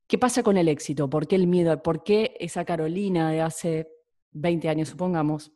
¿Qué 0.08 0.18
pasa 0.18 0.42
con 0.42 0.58
el 0.58 0.70
éxito? 0.70 1.10
¿Por 1.10 1.28
qué 1.28 1.36
el 1.36 1.48
miedo? 1.48 1.84
¿Por 1.84 2.04
qué 2.04 2.36
esa 2.40 2.66
Carolina 2.66 3.30
de 3.30 3.42
hace 3.42 3.88
20 4.32 4.70
años, 4.70 4.90
supongamos, 4.90 5.52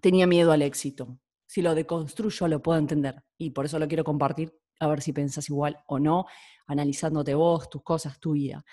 tenía 0.00 0.26
miedo 0.26 0.52
al 0.52 0.62
éxito? 0.62 1.18
Si 1.46 1.62
lo 1.62 1.74
deconstruyo 1.74 2.48
lo 2.48 2.62
puedo 2.62 2.78
entender 2.78 3.22
y 3.36 3.50
por 3.50 3.66
eso 3.66 3.78
lo 3.78 3.88
quiero 3.88 4.04
compartir, 4.04 4.56
a 4.80 4.88
ver 4.88 5.02
si 5.02 5.12
pensás 5.12 5.48
igual 5.48 5.78
o 5.86 5.98
no, 5.98 6.26
analizándote 6.66 7.34
vos, 7.34 7.68
tus 7.68 7.82
cosas, 7.82 8.18
tu 8.18 8.32
vida. 8.32 8.64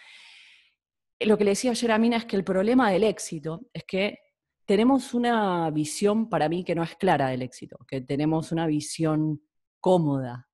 Lo 1.20 1.38
que 1.38 1.44
le 1.44 1.52
decía 1.52 1.72
ayer 1.72 1.92
a 1.92 1.98
Mina 1.98 2.18
es 2.18 2.26
que 2.26 2.36
el 2.36 2.44
problema 2.44 2.92
del 2.92 3.04
éxito 3.04 3.68
es 3.74 3.84
que 3.84 4.20
tenemos 4.66 5.14
una 5.14 5.70
visión 5.72 6.30
para 6.30 6.48
mí 6.48 6.64
que 6.64 6.76
no 6.76 6.84
es 6.84 6.96
clara 6.96 7.30
del 7.30 7.42
éxito, 7.42 7.78
que 7.88 8.02
tenemos 8.02 8.52
una 8.52 8.68
visión 8.68 9.42
cómoda. 9.80 10.48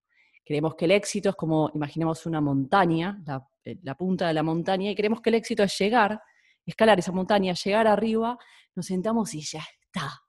Creemos 0.43 0.75
que 0.75 0.85
el 0.85 0.91
éxito 0.91 1.29
es 1.29 1.35
como, 1.35 1.69
imaginemos 1.73 2.25
una 2.25 2.39
montaña, 2.41 3.21
eh, 3.63 3.77
la, 3.83 3.95
punta 3.95 4.27
de 4.27 4.33
la 4.33 4.41
montaña, 4.41 4.89
y 4.89 4.95
creemos 4.95 5.21
que 5.21 5.29
el 5.29 5.35
éxito 5.35 5.63
es 5.63 5.77
llegar, 5.77 6.21
escalar 6.65 6.97
esa 6.97 7.11
montaña, 7.11 7.53
llegar 7.53 7.87
arriba, 7.87 8.37
nos 8.73 8.85
sentamos 8.85 9.33
y 9.35 9.41
ya 9.41 9.59
está. 9.59 10.24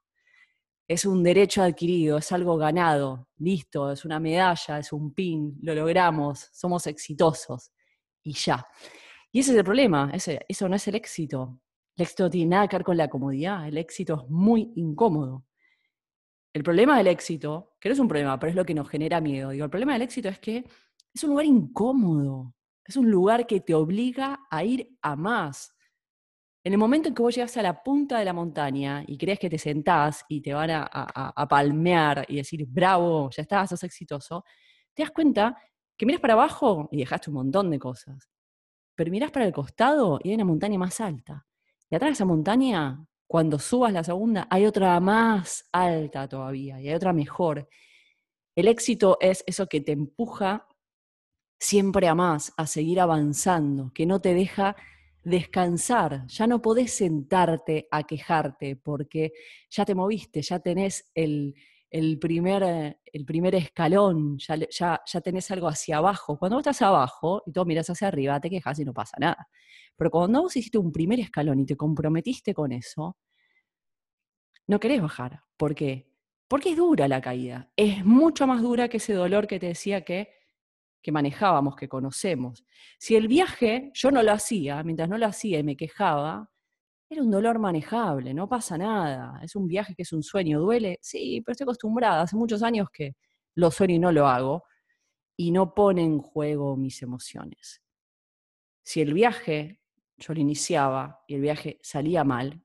Es 0.87 1.05
un 1.05 1.21
derecho 1.21 1.61
adquirido, 1.61 2.17
es 2.17 2.31
algo 2.31 2.55
ganado, 2.57 3.27
listo, 3.39 3.91
es 3.91 4.05
una 4.05 4.19
medalla, 4.19 4.79
es 4.79 4.93
un 4.93 5.13
pin, 5.13 5.57
lo 5.61 5.75
logramos, 5.75 6.49
somos 6.53 6.87
exitosos 6.87 7.71
y 8.23 8.33
ya. 8.33 8.65
Y 9.31 9.39
ese 9.39 9.51
es 9.51 9.57
el 9.57 9.63
problema, 9.65 10.11
eso 10.13 10.69
no 10.69 10.75
es 10.75 10.87
el 10.87 10.95
éxito. 10.95 11.59
El 11.95 12.03
éxito 12.03 12.29
tiene 12.29 12.51
nada 12.51 12.67
que 12.67 12.77
ver 12.77 12.85
con 12.85 12.95
la 12.95 13.09
comodidad, 13.09 13.67
el 13.67 13.77
éxito 13.77 14.23
es 14.23 14.29
muy 14.29 14.71
incómodo. 14.75 15.45
El 16.53 16.63
problema 16.63 16.97
del 16.97 17.07
éxito, 17.07 17.75
que 17.79 17.89
no 17.89 17.93
es 17.93 17.99
un 17.99 18.07
problema, 18.07 18.39
pero 18.39 18.51
es 18.51 18.55
lo 18.55 18.65
que 18.65 18.73
nos 18.73 18.89
genera 18.89 19.19
miedo. 19.19 19.49
Digo, 19.49 19.65
el 19.65 19.69
problema 19.69 19.93
del 19.93 20.03
éxito 20.03 20.29
es 20.29 20.39
que 20.39 20.65
es 21.13 21.23
un 21.23 21.31
lugar 21.31 21.45
incómodo, 21.45 22.55
es 22.85 22.95
un 22.95 23.11
lugar 23.11 23.45
que 23.45 23.59
te 23.59 23.73
obliga 23.73 24.39
a 24.49 24.63
ir 24.63 24.97
a 25.01 25.15
más. 25.15 25.75
En 26.67 26.73
el 26.73 26.79
momento 26.79 27.07
en 27.07 27.15
que 27.15 27.21
vos 27.21 27.33
llegas 27.33 27.55
a 27.55 27.61
la 27.61 27.81
punta 27.81 28.19
de 28.19 28.25
la 28.25 28.33
montaña 28.33 29.01
y 29.07 29.17
crees 29.17 29.39
que 29.39 29.49
te 29.49 29.57
sentás 29.57 30.25
y 30.27 30.41
te 30.41 30.53
van 30.53 30.69
a, 30.69 31.47
palmear 31.47 32.25
y 32.27 32.35
decir, 32.35 32.65
bravo, 32.67 33.29
ya 33.29 33.43
estás, 33.43 33.69
sos 33.69 33.83
exitoso, 33.85 34.43
te 34.93 35.01
das 35.01 35.11
cuenta 35.11 35.55
que 35.95 36.05
miras 36.05 36.19
para 36.19 36.33
abajo 36.33 36.89
y 36.91 36.97
dejaste 36.97 37.29
un 37.29 37.35
montón 37.35 37.71
de 37.71 37.79
cosas. 37.79 38.29
Pero 38.95 39.09
mirás 39.11 39.31
para 39.31 39.45
el 39.45 39.53
costado 39.53 40.19
y 40.21 40.27
hay 40.27 40.35
una 40.35 40.43
montaña 40.43 40.77
más 40.77 40.99
alta. 40.99 41.47
Y 41.89 41.95
atrás 41.95 42.09
de 42.09 42.13
esa 42.15 42.25
montaña, 42.25 43.01
cuando 43.27 43.59
subas 43.59 43.93
la 43.93 44.03
segunda, 44.03 44.45
hay 44.49 44.65
otra 44.65 44.99
más 44.99 45.69
alta 45.71 46.27
todavía 46.27 46.81
y 46.81 46.89
hay 46.89 46.95
otra 46.95 47.13
mejor. 47.13 47.69
El 48.57 48.67
éxito 48.67 49.17
es 49.21 49.41
eso 49.47 49.67
que 49.67 49.79
te 49.79 49.93
empuja 49.93 50.67
siempre 51.57 52.09
a 52.09 52.13
más, 52.13 52.51
a 52.57 52.67
seguir 52.67 52.99
avanzando, 52.99 53.93
que 53.93 54.05
no 54.05 54.19
te 54.19 54.33
deja 54.33 54.75
descansar. 55.27 56.25
Ya 56.27 56.47
no 56.47 56.61
podés 56.61 56.93
sentarte 56.93 57.87
a 57.91 58.03
quejarte 58.03 58.77
porque 58.77 59.33
ya 59.69 59.83
te 59.83 59.93
moviste, 59.93 60.41
ya 60.41 60.59
tenés 60.59 61.11
el, 61.13 61.53
primer, 62.19 62.97
el 63.03 63.25
primer 63.25 63.55
escalón, 63.55 64.37
ya, 64.39 64.55
ya, 64.69 65.01
ya, 65.05 65.21
tenés 65.21 65.51
algo 65.51 65.67
hacia 65.67 65.97
abajo. 65.97 66.37
Cuando 66.39 66.55
vos 66.55 66.61
estás 66.61 66.81
abajo 66.81 67.43
y 67.45 67.51
tú 67.51 67.65
miras 67.65 67.89
hacia 67.89 68.07
arriba, 68.07 68.39
te 68.39 68.49
quejas 68.49 68.79
y 68.79 68.85
no 68.85 68.93
pasa 68.93 69.17
nada. 69.19 69.49
Pero 69.97 70.11
cuando 70.11 70.43
vos 70.43 70.55
hiciste 70.55 70.77
un 70.77 70.91
primer 70.91 71.19
escalón 71.19 71.59
y 71.59 71.65
te 71.65 71.75
comprometiste 71.75 72.53
con 72.53 72.71
eso, 72.71 73.17
no 74.67 74.79
querés 74.79 75.01
bajar. 75.01 75.41
¿Por 75.57 75.75
qué? 75.75 76.09
Porque 76.47 76.71
es 76.71 76.77
dura 76.77 77.07
la 77.09 77.19
caída. 77.19 77.69
Es 77.75 78.05
mucho 78.05 78.47
más 78.47 78.61
dura 78.61 78.87
que 78.87 78.97
ese 78.97 79.13
dolor 79.13 79.47
que 79.47 79.59
te 79.59 79.67
decía 79.67 80.05
que 80.05 80.36
que 81.07 81.11
manejábamos, 81.13 81.77
que 81.77 81.87
conocemos. 81.87 82.65
Si 82.99 83.15
el 83.15 83.29
viaje 83.29 83.91
yo 83.93 84.11
no 84.11 84.21
lo 84.23 84.33
hacía, 84.33 84.83
mientras 84.83 85.07
no 85.07 85.17
lo 85.17 85.25
hacía 85.25 85.57
y 85.57 85.63
me 85.63 85.77
quejaba, 85.77 86.51
era 87.09 87.21
un 87.21 87.31
dolor 87.31 87.59
manejable, 87.59 88.33
no 88.33 88.49
pasa 88.49 88.77
nada. 88.77 89.39
Es 89.41 89.55
un 89.55 89.69
viaje 89.69 89.95
que 89.95 90.01
es 90.01 90.11
un 90.11 90.21
sueño, 90.21 90.59
duele, 90.59 90.99
sí, 91.01 91.41
pero 91.45 91.53
estoy 91.53 91.63
acostumbrada, 91.63 92.23
hace 92.23 92.35
muchos 92.35 92.61
años 92.61 92.89
que 92.91 93.15
lo 93.55 93.71
sueño 93.71 93.95
y 93.95 93.99
no 93.99 94.11
lo 94.11 94.27
hago, 94.27 94.65
y 95.37 95.51
no 95.51 95.73
pone 95.73 96.03
en 96.03 96.19
juego 96.19 96.75
mis 96.75 97.01
emociones. 97.01 97.81
Si 98.83 98.99
el 98.99 99.13
viaje 99.13 99.79
yo 100.17 100.33
lo 100.33 100.41
iniciaba 100.41 101.23
y 101.25 101.35
el 101.35 101.41
viaje 101.41 101.79
salía 101.81 102.25
mal, 102.25 102.61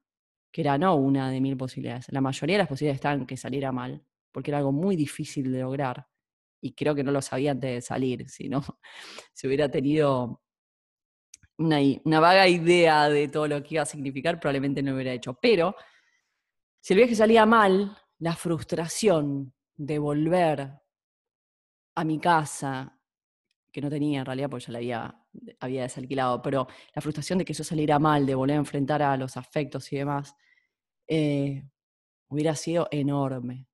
que 0.51 0.63
era 0.63 0.77
no 0.79 0.97
una 0.97 1.31
de 1.31 1.41
mil 1.41 1.57
posibilidades, 1.57 2.07
la 2.11 2.21
mayoría 2.21 2.57
de 2.57 2.63
las 2.63 2.69
posibilidades 2.69 2.97
estaban 2.97 3.25
que 3.25 3.37
saliera 3.37 3.71
mal, 3.71 4.05
porque 4.33 4.51
era 4.51 4.59
algo 4.59 4.73
muy 4.73 4.97
difícil 4.97 5.53
de 5.53 5.61
lograr, 5.61 6.09
y 6.63 6.73
creo 6.75 6.95
que 6.95 7.05
no 7.05 7.11
lo 7.11 7.21
sabía 7.21 7.51
antes 7.51 7.71
de 7.71 7.81
salir, 7.83 8.29
si 8.31 8.49
no, 8.49 8.63
si 9.35 9.47
hubiera 9.47 9.69
tenido 9.69 10.41
una, 11.59 12.21
vaga 12.21 12.49
idea 12.49 13.09
de 13.09 13.29
todo 13.29 13.49
lo 13.49 13.63
que 13.63 13.75
iba 13.75 13.83
a 13.83 13.87
significar, 13.87 14.41
probablemente 14.41 14.83
no 14.83 14.91
lo 14.91 14.97
hubiera 14.97 15.13
hecho. 15.13 15.35
Pero 15.35 15.75
si 16.81 16.95
el 16.95 16.99
viaje 16.99 17.15
salía 17.15 17.45
mal, 17.45 17.97
la 18.19 18.35
frustración 18.35 19.53
de 19.77 19.99
volver 19.99 20.73
a 21.97 22.05
mi 22.05 22.19
casa, 22.19 22.99
que 23.73 23.81
no 23.81 23.91
tenía 23.91 24.21
en 24.21 24.27
realidad, 24.27 24.49
porque 24.49 24.67
ya 24.67 24.73
la 24.73 24.79
había, 24.79 25.27
había 25.61 25.83
desalquilado, 25.83 26.43
pero 26.43 26.69
la 26.95 27.03
frustración 27.03 27.39
de 27.39 27.45
que 27.45 27.53
eso 27.53 27.65
saliera 27.65 27.99
mal, 27.99 28.25
de 28.25 28.35
volver 28.35 28.57
a 28.57 28.61
enfrentar 28.61 29.03
a 29.03 29.17
los 29.17 29.37
afectos 29.37 29.93
y 29.93 29.97
demás, 29.97 30.35
eh, 31.09 31.65
hubiera 32.29 32.55
sido 32.55 32.89
enorme. 32.91 33.67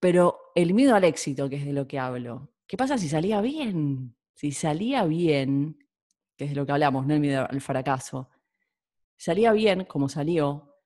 Pero 0.00 0.41
el 0.54 0.74
miedo 0.74 0.94
al 0.94 1.04
éxito, 1.04 1.48
que 1.48 1.56
es 1.56 1.64
de 1.64 1.72
lo 1.72 1.86
que 1.86 1.98
hablo, 1.98 2.52
¿qué 2.66 2.76
pasa 2.76 2.98
si 2.98 3.08
salía 3.08 3.40
bien? 3.40 4.16
Si 4.34 4.52
salía 4.52 5.04
bien, 5.04 5.78
que 6.36 6.44
es 6.44 6.50
de 6.50 6.56
lo 6.56 6.66
que 6.66 6.72
hablamos, 6.72 7.06
no 7.06 7.14
el 7.14 7.20
miedo 7.20 7.46
al 7.48 7.60
fracaso, 7.60 8.30
salía 9.16 9.52
bien 9.52 9.84
como 9.84 10.08
salió, 10.08 10.76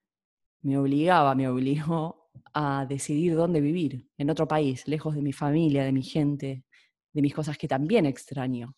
me 0.62 0.78
obligaba, 0.78 1.34
me 1.34 1.48
obligó 1.48 2.30
a 2.52 2.86
decidir 2.86 3.34
dónde 3.34 3.60
vivir, 3.60 4.10
en 4.18 4.30
otro 4.30 4.46
país, 4.48 4.86
lejos 4.88 5.14
de 5.14 5.22
mi 5.22 5.32
familia, 5.32 5.84
de 5.84 5.92
mi 5.92 6.02
gente, 6.02 6.64
de 7.12 7.22
mis 7.22 7.34
cosas 7.34 7.56
que 7.56 7.68
también 7.68 8.06
extraño. 8.06 8.74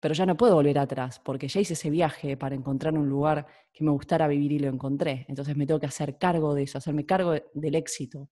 Pero 0.00 0.14
ya 0.14 0.26
no 0.26 0.36
puedo 0.36 0.54
volver 0.54 0.78
atrás, 0.78 1.18
porque 1.18 1.48
ya 1.48 1.60
hice 1.60 1.72
ese 1.72 1.90
viaje 1.90 2.36
para 2.36 2.54
encontrar 2.54 2.94
un 2.94 3.08
lugar 3.08 3.46
que 3.72 3.84
me 3.84 3.90
gustara 3.90 4.28
vivir 4.28 4.52
y 4.52 4.58
lo 4.58 4.68
encontré. 4.68 5.24
Entonces 5.28 5.56
me 5.56 5.66
tengo 5.66 5.80
que 5.80 5.86
hacer 5.86 6.18
cargo 6.18 6.54
de 6.54 6.64
eso, 6.64 6.78
hacerme 6.78 7.06
cargo 7.06 7.32
del 7.54 7.74
éxito, 7.74 8.28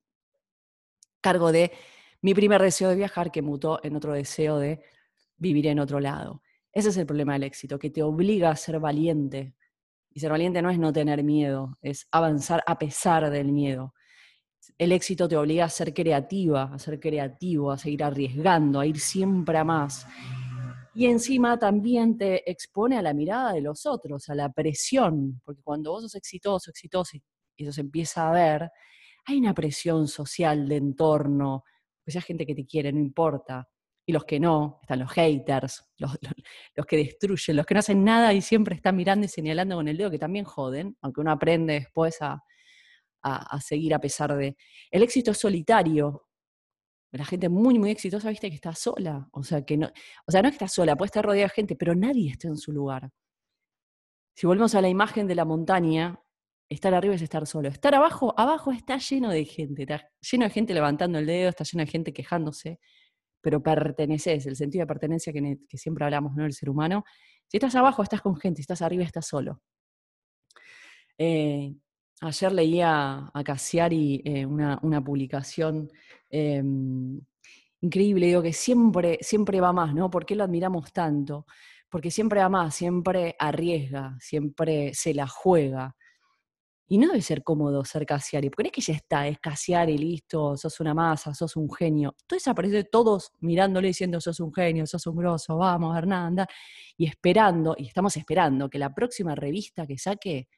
cargo 1.23 1.53
de 1.53 1.73
mi 2.21 2.35
primer 2.35 2.61
deseo 2.61 2.91
de 2.91 2.97
viajar 2.97 3.33
que 3.33 3.41
mutó 3.41 3.81
en 3.83 3.97
otro 3.97 4.13
deseo 4.13 4.59
de 4.59 4.83
vivir 5.39 5.67
en 5.69 5.79
otro 5.79 6.01
lado. 6.01 6.43
Ese 6.73 6.91
es 6.91 6.97
el 6.97 7.07
problema 7.07 7.33
del 7.35 7.45
éxito, 7.45 7.79
que 7.79 7.91
te 7.91 8.03
obliga 8.03 8.51
a 8.51 8.57
ser 8.57 8.79
valiente. 8.79 9.55
Y 10.11 10.21
ser 10.21 10.31
valiente 10.31 10.61
no 10.61 10.71
es 10.71 10.79
no 10.79 10.93
tener 10.93 11.23
miedo, 11.25 11.79
es 11.81 12.07
avanzar 12.11 12.63
a 12.67 12.79
pesar 12.79 13.31
del 13.31 13.51
miedo. 13.53 13.95
El 14.79 14.93
éxito 14.93 15.27
te 15.27 15.37
obliga 15.37 15.65
a 15.65 15.69
ser 15.69 15.93
creativa, 15.93 16.65
a 16.65 16.79
ser 16.79 17.01
creativo, 17.01 17.71
a 17.71 17.79
seguir 17.79 18.05
arriesgando, 18.05 18.79
a 18.79 18.87
ir 18.87 19.01
siempre 19.01 19.59
a 19.59 19.65
más. 19.65 20.07
Y 20.95 21.07
encima 21.07 21.59
también 21.59 22.19
te 22.19 22.49
expone 22.51 22.99
a 22.99 23.03
la 23.03 23.15
mirada 23.15 23.53
de 23.53 23.63
los 23.63 23.87
otros, 23.87 24.29
a 24.29 24.35
la 24.35 24.53
presión, 24.53 25.41
porque 25.45 25.63
cuando 25.63 25.91
vos 25.91 26.03
sos 26.03 26.15
exitoso, 26.15 26.71
exitoso, 26.71 27.17
y 27.57 27.65
eso 27.65 27.73
se 27.73 27.81
empieza 27.81 28.29
a 28.29 28.33
ver, 28.33 28.71
hay 29.25 29.39
una 29.39 29.55
presión 29.55 30.09
social 30.09 30.69
de 30.69 30.77
entorno, 30.77 31.65
pues 32.05 32.17
hay 32.17 32.23
gente 32.23 32.47
que 32.47 32.55
te 32.55 32.67
quiere, 32.67 32.93
no 32.93 33.01
importa. 33.01 33.69
Y 34.05 34.13
los 34.13 34.25
que 34.25 34.41
no, 34.41 34.81
están 34.83 34.99
los 34.99 35.13
haters, 35.13 35.85
los, 35.99 36.19
los, 36.75 36.87
que 36.87 36.97
destruyen, 36.97 37.57
los 37.57 37.67
que 37.67 37.75
no 37.75 37.81
hacen 37.81 38.05
nada 38.05 38.33
y 38.33 38.41
siempre 38.43 38.75
están 38.75 38.97
mirando 38.97 39.27
y 39.27 39.29
señalando 39.29 39.77
con 39.77 39.89
el 39.89 39.97
dedo, 39.97 40.11
que 40.11 40.19
también 40.19 40.45
joden, 40.45 40.97
aunque 41.03 41.21
uno 41.21 41.31
aprende 41.31 41.75
después 41.75 42.21
a, 42.21 42.43
a, 43.23 43.61
seguir 43.61 43.95
a 43.95 44.01
pesar 44.01 44.37
de... 44.37 44.57
El 44.91 45.03
éxito 45.03 45.31
es 45.31 45.39
solitario. 45.39 46.27
La 47.13 47.25
gente 47.25 47.49
muy, 47.49 47.79
muy 47.79 47.91
exitosa, 47.91 48.31
viste, 48.31 48.49
que 48.49 48.57
está 48.57 48.75
sola. 48.75 49.29
O 49.33 49.43
sea, 49.45 49.65
que 49.65 49.77
no, 49.77 49.91
o 50.27 50.33
sea, 50.33 50.43
no 50.43 50.49
es 50.49 50.53
que 50.53 50.65
está 50.65 50.69
sola, 50.69 50.97
puede 50.97 51.07
estar 51.07 51.25
rodeada 51.25 51.49
de 51.49 51.55
gente, 51.55 51.77
pero 51.77 51.95
nadie 51.95 52.31
está 52.31 52.49
en 52.49 52.57
su 52.57 52.73
lugar. 52.73 53.11
Si 54.35 54.47
volvemos 54.47 54.75
a 54.75 54.81
la 54.81 54.89
imagen 54.89 55.27
de 55.27 55.35
la 55.35 55.45
montaña, 55.45 56.22
Estar 56.73 56.95
arriba 56.95 57.15
es 57.15 57.21
estar 57.21 57.47
solo. 57.47 57.69
Estar 57.69 57.95
abajo, 57.95 58.33
abajo 58.35 58.73
está 58.73 58.97
lleno 58.97 59.29
de 59.31 59.45
gente, 59.45 59.83
está 59.83 60.09
lleno 60.31 60.45
de 60.45 60.51
gente 60.51 60.73
levantando 60.73 61.19
el 61.19 61.27
dedo, 61.27 61.51
está 61.51 61.65
lleno 61.65 61.85
de 61.85 61.91
gente 61.91 62.13
quejándose, 62.15 62.81
pero 63.43 63.63
perteneces, 63.63 64.47
el 64.47 64.57
sentido 64.57 64.83
de 64.83 64.87
pertenencia 64.87 65.35
que, 65.35 65.59
siempre 65.77 66.07
hablamos, 66.07 66.35
¿no? 66.35 66.47
El 66.47 66.55
ser 66.55 66.71
humano. 66.71 67.05
Si 67.47 67.59
estás 67.59 67.75
abajo, 67.75 68.03
estás 68.03 68.23
con 68.23 68.37
gente, 68.37 68.57
si 68.57 68.63
estás 68.63 68.81
arriba, 68.81 69.05
estás 69.05 69.27
solo. 69.27 69.61
Eh, 71.19 71.75
ayer 72.23 72.53
leía 72.53 73.31
a 73.35 73.45
Cassiari 73.45 74.23
eh, 74.25 74.47
una, 74.47 75.05
publicación 75.05 75.91
em, 76.31 77.21
increíble, 77.83 78.27
digo 78.29 78.41
que 78.43 78.55
siempre, 78.55 79.19
siempre 79.21 79.61
va 79.61 79.75
más, 79.75 79.95
¿no? 79.95 80.09
¿Por 80.11 80.25
qué 80.25 80.35
lo 80.37 80.45
admiramos 80.45 80.91
tanto? 80.91 81.45
Porque 81.91 82.11
siempre 82.11 82.41
va 82.41 82.49
más, 82.49 82.75
siempre 82.75 83.37
arriesga, 83.39 84.17
siempre 84.21 84.95
se 84.95 85.13
la 85.13 85.29
juega. 85.29 85.95
Y 86.89 86.99
no 86.99 87.09
debe 87.09 87.23
ser 87.23 87.43
cómodo 87.43 87.85
ser 87.85 88.05
Casiari, 88.05 88.51
porque 88.51 88.65
no 88.65 88.67
es 88.69 88.73
que 88.73 88.81
ya 88.81 88.95
está, 88.95 89.27
es 89.27 89.39
Casiari, 89.39 89.97
listo, 89.97 90.57
sos 90.57 90.81
una 90.81 90.93
masa, 90.93 91.33
sos 91.33 91.57
un 91.57 91.71
genio. 91.73 92.15
Entonces 92.23 92.49
aparece 92.49 92.85
todos 92.85 93.33
mirándole 93.41 93.89
diciendo 93.89 94.21
sos 94.21 94.41
un 94.41 94.53
genio, 94.53 94.87
sos 94.87 95.07
un 95.07 95.17
grosso, 95.17 95.57
vamos, 95.57 95.97
Hernanda, 95.97 96.47
y 96.97 97.07
esperando, 97.07 97.75
y 97.79 97.87
estamos 97.87 98.17
esperando 98.17 98.69
que 98.69 98.79
la 98.79 98.93
próxima 98.93 99.35
revista 99.35 99.87
que 99.87 99.97
saque, 99.97 100.49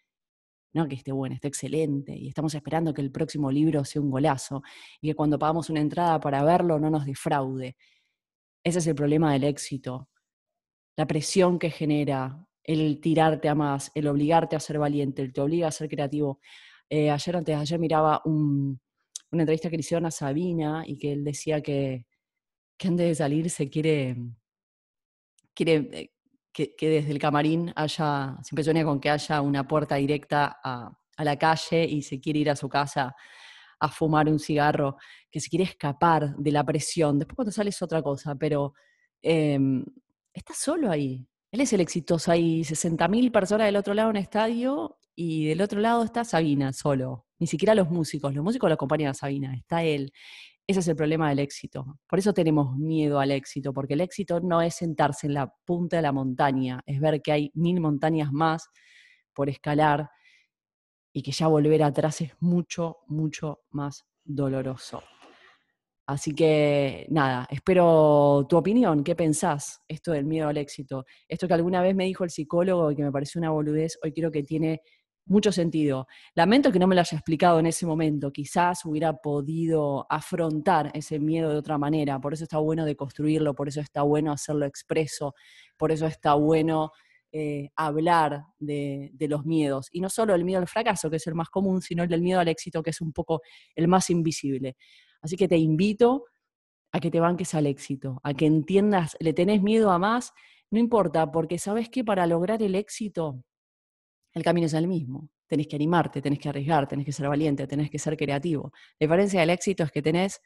no 0.74 0.88
que 0.88 0.96
esté 0.96 1.12
buena, 1.12 1.36
esté 1.36 1.48
excelente, 1.48 2.16
y 2.16 2.28
estamos 2.28 2.54
esperando 2.54 2.92
que 2.92 3.02
el 3.02 3.12
próximo 3.12 3.50
libro 3.50 3.84
sea 3.84 4.02
un 4.02 4.10
golazo, 4.10 4.62
y 5.00 5.08
que 5.08 5.14
cuando 5.14 5.38
pagamos 5.38 5.70
una 5.70 5.80
entrada 5.80 6.18
para 6.18 6.42
verlo 6.42 6.80
no 6.80 6.90
nos 6.90 7.06
defraude. 7.06 7.76
Ese 8.64 8.78
es 8.80 8.86
el 8.86 8.94
problema 8.94 9.32
del 9.32 9.44
éxito, 9.44 10.08
la 10.96 11.06
presión 11.06 11.58
que 11.58 11.70
genera, 11.70 12.46
el 12.64 13.00
tirarte 13.00 13.48
a 13.48 13.54
más, 13.54 13.92
el 13.94 14.08
obligarte 14.08 14.56
a 14.56 14.60
ser 14.60 14.78
valiente, 14.78 15.22
el 15.22 15.32
te 15.32 15.40
obliga 15.40 15.68
a 15.68 15.70
ser 15.70 15.88
creativo. 15.88 16.40
Eh, 16.88 17.10
ayer, 17.10 17.36
antes 17.36 17.56
ayer, 17.56 17.78
miraba 17.78 18.22
una 18.24 18.78
entrevista 19.30 19.70
que 19.70 19.76
le 19.76 19.80
hicieron 19.80 20.06
a 20.06 20.10
Sabina 20.10 20.82
y 20.86 20.96
que 20.98 21.12
él 21.12 21.24
decía 21.24 21.60
que, 21.60 22.06
antes 22.82 23.06
de 23.06 23.14
salir 23.14 23.48
se 23.50 23.70
quiere, 23.70 24.16
quiere 25.54 25.88
eh, 25.92 26.10
que, 26.52 26.74
desde 26.80 27.10
el 27.10 27.18
camarín 27.18 27.72
haya, 27.76 28.36
siempre 28.42 28.64
sueña 28.64 28.84
con 28.84 29.00
que 29.00 29.10
haya 29.10 29.40
una 29.40 29.66
puerta 29.66 29.96
directa 29.96 30.58
a, 30.62 30.96
la 31.18 31.36
calle 31.38 31.84
y 31.84 32.02
se 32.02 32.20
quiere 32.20 32.40
ir 32.40 32.50
a 32.50 32.56
su 32.56 32.68
casa 32.68 33.14
a 33.78 33.88
fumar 33.88 34.28
un 34.28 34.38
cigarro, 34.38 34.96
que 35.30 35.40
se 35.40 35.48
quiere 35.48 35.64
escapar 35.64 36.34
de 36.36 36.50
la 36.50 36.64
presión. 36.64 37.18
Después 37.18 37.36
cuando 37.36 37.52
sale 37.52 37.70
es 37.70 37.82
otra 37.82 38.02
cosa, 38.02 38.34
pero 38.34 38.74
em, 39.22 39.84
está 40.32 40.54
solo 40.54 40.90
ahí, 40.90 41.24
él 41.54 41.60
es 41.60 41.72
el 41.72 41.80
exitoso. 41.80 42.32
Hay 42.32 42.62
60.000 42.62 43.30
personas 43.30 43.66
del 43.66 43.76
otro 43.76 43.94
lado 43.94 44.10
en 44.10 44.16
estadio 44.16 44.98
Y 45.14 45.46
del 45.46 45.62
otro 45.62 45.80
lado 45.80 46.02
está 46.02 46.24
Sabina 46.24 46.72
solo, 46.72 47.26
ni 47.38 47.46
siquiera 47.46 47.76
los 47.76 47.88
músicos, 47.88 48.34
los 48.34 48.42
músicos 48.42 48.68
lo 48.68 48.74
acompañan 48.74 49.10
a 49.10 49.14
Sabina, 49.14 49.54
está 49.54 49.84
él. 49.84 50.12
Ese 50.66 50.80
es 50.80 50.88
el 50.88 50.96
problema 50.96 51.28
del 51.28 51.38
éxito. 51.38 52.00
Por 52.08 52.18
eso 52.18 52.34
tenemos 52.34 52.76
miedo 52.76 53.20
al 53.20 53.30
éxito, 53.30 53.72
porque 53.72 53.94
el 53.94 54.00
éxito 54.00 54.40
no 54.40 54.60
es 54.60 54.74
sentarse 54.74 55.28
en 55.28 55.34
la 55.34 55.54
punta 55.64 55.96
de 55.96 56.02
la 56.02 56.10
montaña, 56.10 56.82
es 56.86 57.00
ver 57.00 57.22
que 57.22 57.30
hay 57.30 57.50
mil 57.54 57.80
montañas 57.80 58.32
más 58.32 58.68
por 59.32 59.48
escalar 59.48 60.10
y 61.12 61.22
que 61.22 61.30
ya 61.30 61.46
volver 61.46 61.84
atrás 61.84 62.20
es 62.22 62.32
mucho, 62.40 62.96
mucho 63.06 63.60
más 63.70 64.04
doloroso. 64.24 65.04
Así 66.06 66.34
que 66.34 67.06
nada, 67.08 67.46
espero 67.50 68.46
tu 68.46 68.58
opinión, 68.58 69.02
¿qué 69.02 69.16
pensás? 69.16 69.80
Esto 69.88 70.12
del 70.12 70.26
miedo 70.26 70.48
al 70.48 70.58
éxito. 70.58 71.06
Esto 71.26 71.48
que 71.48 71.54
alguna 71.54 71.80
vez 71.80 71.94
me 71.94 72.04
dijo 72.04 72.24
el 72.24 72.30
psicólogo 72.30 72.90
y 72.90 72.96
que 72.96 73.02
me 73.02 73.10
pareció 73.10 73.38
una 73.38 73.50
boludez, 73.50 73.98
hoy 74.02 74.12
creo 74.12 74.30
que 74.30 74.42
tiene 74.42 74.82
mucho 75.26 75.50
sentido. 75.50 76.06
Lamento 76.34 76.70
que 76.70 76.78
no 76.78 76.86
me 76.86 76.94
lo 76.94 77.00
haya 77.00 77.16
explicado 77.16 77.58
en 77.58 77.66
ese 77.66 77.86
momento, 77.86 78.30
quizás 78.30 78.84
hubiera 78.84 79.14
podido 79.14 80.06
afrontar 80.10 80.90
ese 80.92 81.18
miedo 81.18 81.50
de 81.50 81.56
otra 81.56 81.78
manera, 81.78 82.20
por 82.20 82.34
eso 82.34 82.44
está 82.44 82.58
bueno 82.58 82.84
de 82.84 82.96
construirlo, 82.96 83.54
por 83.54 83.68
eso 83.68 83.80
está 83.80 84.02
bueno 84.02 84.30
hacerlo 84.32 84.66
expreso, 84.66 85.34
por 85.78 85.90
eso 85.90 86.06
está 86.06 86.34
bueno 86.34 86.92
eh, 87.32 87.70
hablar 87.76 88.44
de, 88.58 89.10
de, 89.14 89.28
los 89.28 89.44
miedos. 89.46 89.88
Y 89.90 90.00
no 90.00 90.10
solo 90.10 90.34
el 90.34 90.44
miedo 90.44 90.60
al 90.60 90.68
fracaso, 90.68 91.10
que 91.10 91.16
es 91.16 91.26
el 91.26 91.34
más 91.34 91.48
común, 91.48 91.80
sino 91.80 92.02
el 92.02 92.08
del 92.08 92.22
miedo 92.22 92.40
al 92.40 92.48
éxito, 92.48 92.82
que 92.82 92.90
es 92.90 93.00
un 93.00 93.12
poco 93.12 93.40
el 93.74 93.88
más 93.88 94.10
invisible. 94.10 94.76
Así 95.24 95.36
que 95.36 95.48
te 95.48 95.56
invito 95.56 96.26
a 96.92 97.00
que 97.00 97.10
te 97.10 97.18
banques 97.18 97.54
al 97.54 97.66
éxito, 97.66 98.20
a 98.22 98.34
que 98.34 98.46
entiendas, 98.46 99.16
le 99.18 99.32
tenés 99.32 99.62
miedo 99.62 99.90
a 99.90 99.98
más, 99.98 100.32
no 100.70 100.78
importa, 100.78 101.32
porque 101.32 101.58
sabes 101.58 101.88
que 101.88 102.04
para 102.04 102.26
lograr 102.26 102.62
el 102.62 102.74
éxito, 102.74 103.42
el 104.34 104.42
camino 104.44 104.66
es 104.66 104.74
el 104.74 104.86
mismo. 104.86 105.30
Tenés 105.48 105.66
que 105.66 105.76
animarte, 105.76 106.20
tenés 106.20 106.38
que 106.38 106.50
arriesgar, 106.50 106.86
tenés 106.86 107.06
que 107.06 107.12
ser 107.12 107.26
valiente, 107.28 107.66
tenés 107.66 107.90
que 107.90 107.98
ser 107.98 108.16
creativo. 108.16 108.70
La 109.00 109.06
diferencia 109.06 109.40
del 109.40 109.50
éxito 109.50 109.82
es 109.84 109.90
que 109.90 110.02
tenés, 110.02 110.40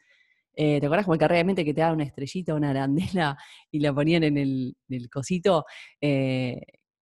eh, 0.55 0.79
¿te 0.79 0.85
acuerdas 0.85 1.05
como 1.05 1.15
el 1.15 1.19
carrera 1.19 1.53
que 1.55 1.73
te 1.73 1.81
daba 1.81 1.93
una 1.93 2.05
estrellita, 2.05 2.55
una 2.55 2.69
arandela 2.71 3.37
y 3.71 3.79
la 3.79 3.93
ponían 3.93 4.23
en 4.23 4.37
el, 4.37 4.75
cosito, 5.11 5.65
eh, 5.99 6.61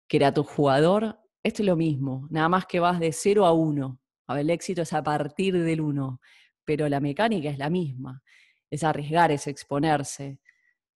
que 0.07 0.17
era 0.17 0.33
tu 0.33 0.43
jugador? 0.43 1.19
Esto 1.43 1.61
es 1.61 1.67
lo 1.67 1.75
mismo, 1.75 2.27
nada 2.31 2.49
más 2.49 2.65
que 2.67 2.79
vas 2.79 2.99
de 2.99 3.11
0 3.11 3.45
a 3.45 3.53
1. 3.53 3.99
A 4.27 4.33
ver, 4.33 4.41
el 4.41 4.49
éxito 4.51 4.83
es 4.83 4.93
a 4.93 5.03
partir 5.03 5.61
del 5.61 5.81
1 5.81 6.19
pero 6.65 6.89
la 6.89 6.99
mecánica 6.99 7.49
es 7.49 7.57
la 7.57 7.69
misma. 7.69 8.21
Es 8.69 8.83
arriesgar, 8.83 9.31
es 9.31 9.47
exponerse, 9.47 10.39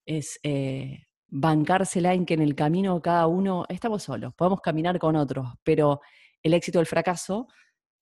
es 0.06 0.40
eh, 0.44 1.06
bancársela 1.28 2.14
en 2.14 2.26
que 2.26 2.34
en 2.34 2.42
el 2.42 2.56
camino 2.56 3.02
cada 3.02 3.28
uno 3.28 3.66
estamos 3.70 4.04
solos, 4.04 4.34
podemos 4.36 4.62
caminar 4.62 4.98
con 5.00 5.16
otros, 5.16 5.48
pero 5.64 6.02
el 6.42 6.54
éxito 6.54 6.80
o 6.80 6.82
el 6.82 6.88
fracaso 6.88 7.48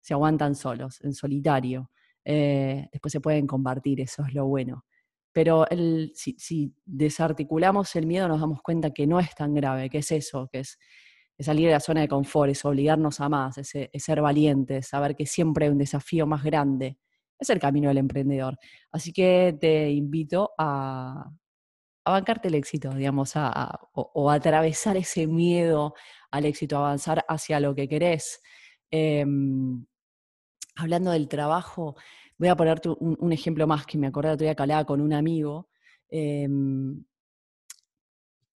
se 0.00 0.12
aguantan 0.12 0.54
solos, 0.54 1.00
en 1.02 1.14
solitario. 1.14 1.90
Eh, 2.24 2.88
después 2.92 3.12
se 3.12 3.20
pueden 3.20 3.46
compartir, 3.46 4.00
eso 4.00 4.22
es 4.26 4.34
lo 4.34 4.46
bueno. 4.46 4.84
Pero 5.32 5.66
si, 6.14 6.74
desarticulamos 6.84 7.96
el 7.96 8.06
miedo 8.06 8.28
nos 8.28 8.40
damos 8.40 8.62
cuenta 8.62 8.90
que 8.90 9.06
no 9.06 9.18
es 9.18 9.34
tan 9.34 9.54
grave, 9.54 9.90
que 9.90 9.98
es 9.98 10.12
eso, 10.12 10.48
que 10.52 10.60
es, 10.60 10.78
salir 11.40 11.66
de 11.66 11.72
la 11.72 11.80
zona 11.80 12.02
de 12.02 12.08
confort, 12.08 12.50
es 12.50 12.64
obligarnos 12.64 13.20
a 13.20 13.28
más, 13.28 13.58
es, 13.58 13.72
ser 14.02 14.20
valientes, 14.20 14.86
saber 14.86 15.16
que 15.16 15.26
siempre 15.26 15.66
hay 15.66 15.72
un 15.72 15.78
desafío 15.78 16.26
más 16.26 16.44
grande 16.44 16.98
es 17.38 17.50
el 17.50 17.58
camino 17.58 17.88
del 17.88 17.98
emprendedor. 17.98 18.58
Así 18.90 19.12
que 19.12 19.56
te 19.60 19.90
invito 19.90 20.52
a, 20.58 21.30
bancarte 22.04 22.48
el 22.48 22.54
éxito, 22.54 22.90
digamos, 22.90 23.32
a, 23.36 23.80
o, 23.92 24.30
atravesar 24.30 24.96
ese 24.96 25.26
miedo 25.26 25.94
al 26.30 26.44
éxito, 26.44 26.76
avanzar 26.78 27.24
hacia 27.28 27.60
lo 27.60 27.74
que 27.74 27.88
querés. 27.88 28.40
Em, 28.90 29.84
hablando 30.76 31.10
del 31.12 31.28
trabajo, 31.28 31.96
voy 32.38 32.48
a 32.48 32.56
ponerte 32.56 32.90
un, 32.90 33.32
ejemplo 33.32 33.66
más 33.66 33.86
que 33.86 33.98
me 33.98 34.06
acordé 34.08 34.30
otro 34.32 34.44
día 34.44 34.54
que 34.54 34.86
con 34.86 35.00
un 35.00 35.12
amigo. 35.12 35.68
Em, 36.08 37.04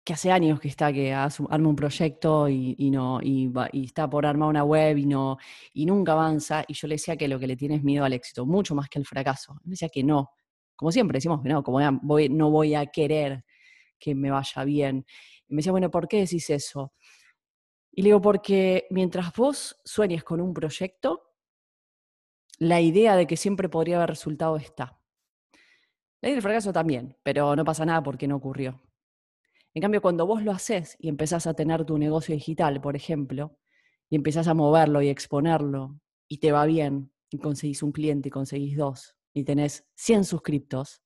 que 0.08 0.14
hace 0.14 0.32
años 0.32 0.58
que 0.62 0.70
está, 0.70 0.94
que 0.94 1.14
arma 1.14 1.38
un 1.50 1.76
proyecto 1.76 2.48
y, 2.48 2.90
no, 2.90 3.20
y, 3.22 3.52
está 3.74 4.10
por 4.10 4.26
armar 4.26 4.48
una 4.48 4.64
web 4.64 4.98
y, 4.98 5.06
no, 5.06 5.38
y 5.74 5.86
nunca 5.86 6.14
avanza. 6.14 6.64
Y 6.66 6.76
yo 6.76 6.88
le 6.88 6.96
decía 6.96 7.18
que 7.18 7.28
lo 7.28 7.38
que 7.38 7.46
le 7.46 7.58
tiene 7.58 7.76
es 7.76 7.84
miedo 7.84 8.06
al 8.06 8.14
éxito, 8.14 8.46
mucho 8.46 8.74
más 8.74 8.88
que 8.88 9.00
al 9.00 9.06
fracaso. 9.06 9.56
Me 9.66 9.72
decía 9.72 9.90
que 9.90 10.06
no. 10.06 10.32
Como 10.78 10.94
siempre 10.94 11.18
decimos 11.18 11.42
que 11.44 11.50
no, 11.50 11.62
como 11.62 11.82
no 11.82 12.50
voy 12.50 12.74
a 12.74 12.86
querer 12.86 13.44
que 14.00 14.16
me 14.16 14.32
vaya 14.32 14.64
bien. 14.64 15.06
Y 15.46 15.54
me 15.54 15.58
decía, 15.58 15.74
bueno, 15.74 15.92
¿por 15.92 16.08
qué 16.08 16.20
decís 16.20 16.50
eso? 16.52 16.94
Y 17.92 18.02
le 18.02 18.08
digo, 18.08 18.22
porque 18.22 18.88
mientras 18.90 19.34
vos 19.34 19.78
sueñes 19.84 20.24
con 20.24 20.40
un 20.40 20.54
proyecto, 20.54 21.34
la 22.60 22.80
idea 22.80 23.18
de 23.18 23.28
que 23.28 23.36
siempre 23.36 23.68
podría 23.68 23.98
haber 23.98 24.12
resultado 24.12 24.56
está. 24.56 25.02
La 26.22 26.30
idea 26.30 26.36
del 26.36 26.44
fracaso 26.44 26.72
también, 26.72 27.18
pero 27.24 27.58
no 27.58 27.66
pasa 27.66 27.86
nada 27.86 28.02
porque 28.02 28.26
no 28.26 28.38
ocurrió. 28.38 28.87
En 29.78 29.82
cambio, 29.82 30.02
cuando 30.02 30.26
vos 30.26 30.42
lo 30.42 30.52
haces 30.54 30.98
y 30.98 31.08
empezás 31.08 31.46
a 31.46 31.54
tener 31.54 31.86
tu 31.86 32.00
negocio 32.00 32.34
digital, 32.34 32.82
por 32.82 32.96
ejemplo, 32.96 33.60
y 34.10 34.16
empezás 34.16 34.48
a 34.48 34.56
moverlo 34.56 35.04
y 35.04 35.10
exponerlo, 35.10 36.00
y 36.28 36.40
te 36.40 36.52
va 36.52 36.66
bien, 36.66 37.12
y 37.30 37.38
conseguís 37.38 37.84
un 37.84 37.92
cliente 37.92 38.30
y 38.30 38.32
conseguís 38.32 38.76
dos, 38.76 39.16
y 39.36 39.44
tenés 39.44 39.86
100 39.94 40.26
suscriptos, 40.26 41.04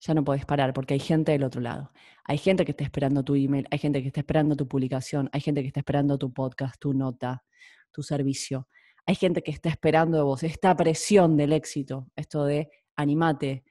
ya 0.00 0.14
no 0.14 0.24
podés 0.24 0.46
parar 0.46 0.72
porque 0.72 0.94
hay 0.94 1.00
gente 1.00 1.32
del 1.32 1.44
otro 1.44 1.60
lado. 1.60 1.92
Hay 2.24 2.38
gente 2.38 2.64
que 2.64 2.70
está 2.70 2.84
esperando 2.84 3.22
tu 3.22 3.34
email, 3.34 3.66
hay 3.70 3.78
gente 3.78 4.00
que 4.00 4.06
está 4.08 4.20
esperando 4.20 4.56
tu 4.56 4.66
publicación, 4.66 5.28
hay 5.34 5.42
gente 5.42 5.60
que 5.60 5.66
está 5.66 5.80
esperando 5.80 6.16
tu 6.16 6.32
podcast, 6.32 6.80
tu 6.80 6.94
nota, 6.94 7.44
tu 7.90 8.02
servicio. 8.02 8.66
Hay 9.04 9.14
gente 9.14 9.42
que 9.42 9.50
está 9.50 9.68
esperando 9.68 10.16
de 10.16 10.22
vos 10.22 10.42
esta 10.42 10.74
presión 10.74 11.36
del 11.36 11.52
éxito, 11.52 12.10
esto 12.16 12.46
de 12.46 12.70
animate, 12.96 13.62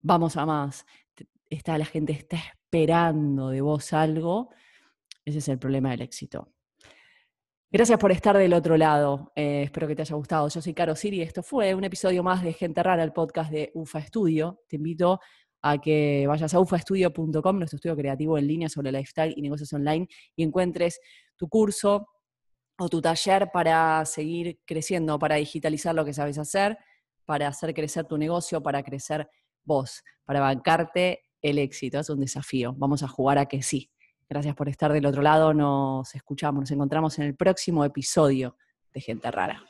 vamos 0.00 0.38
a 0.38 0.46
más. 0.46 0.86
Está, 1.50 1.76
la 1.76 1.84
gente 1.84 2.14
está 2.14 2.38
esperando 2.74 3.50
de 3.50 3.60
vos 3.60 3.92
algo, 3.92 4.50
ese 5.24 5.38
es 5.38 5.48
el 5.48 5.60
problema 5.60 5.92
del 5.92 6.02
éxito. 6.02 6.48
Gracias 7.70 8.00
por 8.00 8.10
estar 8.10 8.36
del 8.36 8.52
otro 8.52 8.76
lado. 8.76 9.32
Eh, 9.36 9.62
espero 9.62 9.86
que 9.86 9.94
te 9.94 10.02
haya 10.02 10.16
gustado. 10.16 10.48
Yo 10.48 10.60
soy 10.60 10.74
Caro 10.74 10.96
Siri 10.96 11.18
y 11.18 11.22
esto 11.22 11.44
fue 11.44 11.72
un 11.72 11.84
episodio 11.84 12.24
más 12.24 12.42
de 12.42 12.52
Gente 12.52 12.82
Rara, 12.82 13.04
el 13.04 13.12
podcast 13.12 13.52
de 13.52 13.70
UFA 13.74 14.02
Studio. 14.02 14.60
Te 14.66 14.74
invito 14.74 15.20
a 15.62 15.78
que 15.78 16.24
vayas 16.26 16.52
a 16.52 16.58
ufastudio.com, 16.58 17.58
nuestro 17.58 17.76
estudio 17.76 17.96
creativo 17.96 18.38
en 18.38 18.48
línea 18.48 18.68
sobre 18.68 18.90
lifestyle 18.90 19.34
y 19.36 19.42
negocios 19.42 19.72
online, 19.72 20.08
y 20.34 20.42
encuentres 20.42 20.98
tu 21.36 21.48
curso 21.48 22.08
o 22.76 22.88
tu 22.88 23.00
taller 23.00 23.50
para 23.52 24.04
seguir 24.04 24.58
creciendo, 24.64 25.16
para 25.20 25.36
digitalizar 25.36 25.94
lo 25.94 26.04
que 26.04 26.12
sabes 26.12 26.38
hacer, 26.38 26.76
para 27.24 27.46
hacer 27.46 27.72
crecer 27.72 28.04
tu 28.04 28.18
negocio, 28.18 28.60
para 28.60 28.82
crecer 28.82 29.28
vos, 29.62 30.02
para 30.24 30.40
bancarte 30.40 31.23
el 31.44 31.58
éxito, 31.58 32.00
es 32.00 32.08
un 32.08 32.20
desafío. 32.20 32.74
Vamos 32.76 33.02
a 33.02 33.08
jugar 33.08 33.38
a 33.38 33.46
que 33.46 33.62
sí. 33.62 33.90
Gracias 34.28 34.54
por 34.54 34.68
estar 34.70 34.92
del 34.92 35.04
otro 35.04 35.20
lado, 35.20 35.52
nos 35.52 36.14
escuchamos, 36.14 36.62
nos 36.62 36.70
encontramos 36.70 37.18
en 37.18 37.26
el 37.26 37.36
próximo 37.36 37.84
episodio 37.84 38.56
de 38.92 39.00
Gente 39.02 39.30
Rara. 39.30 39.62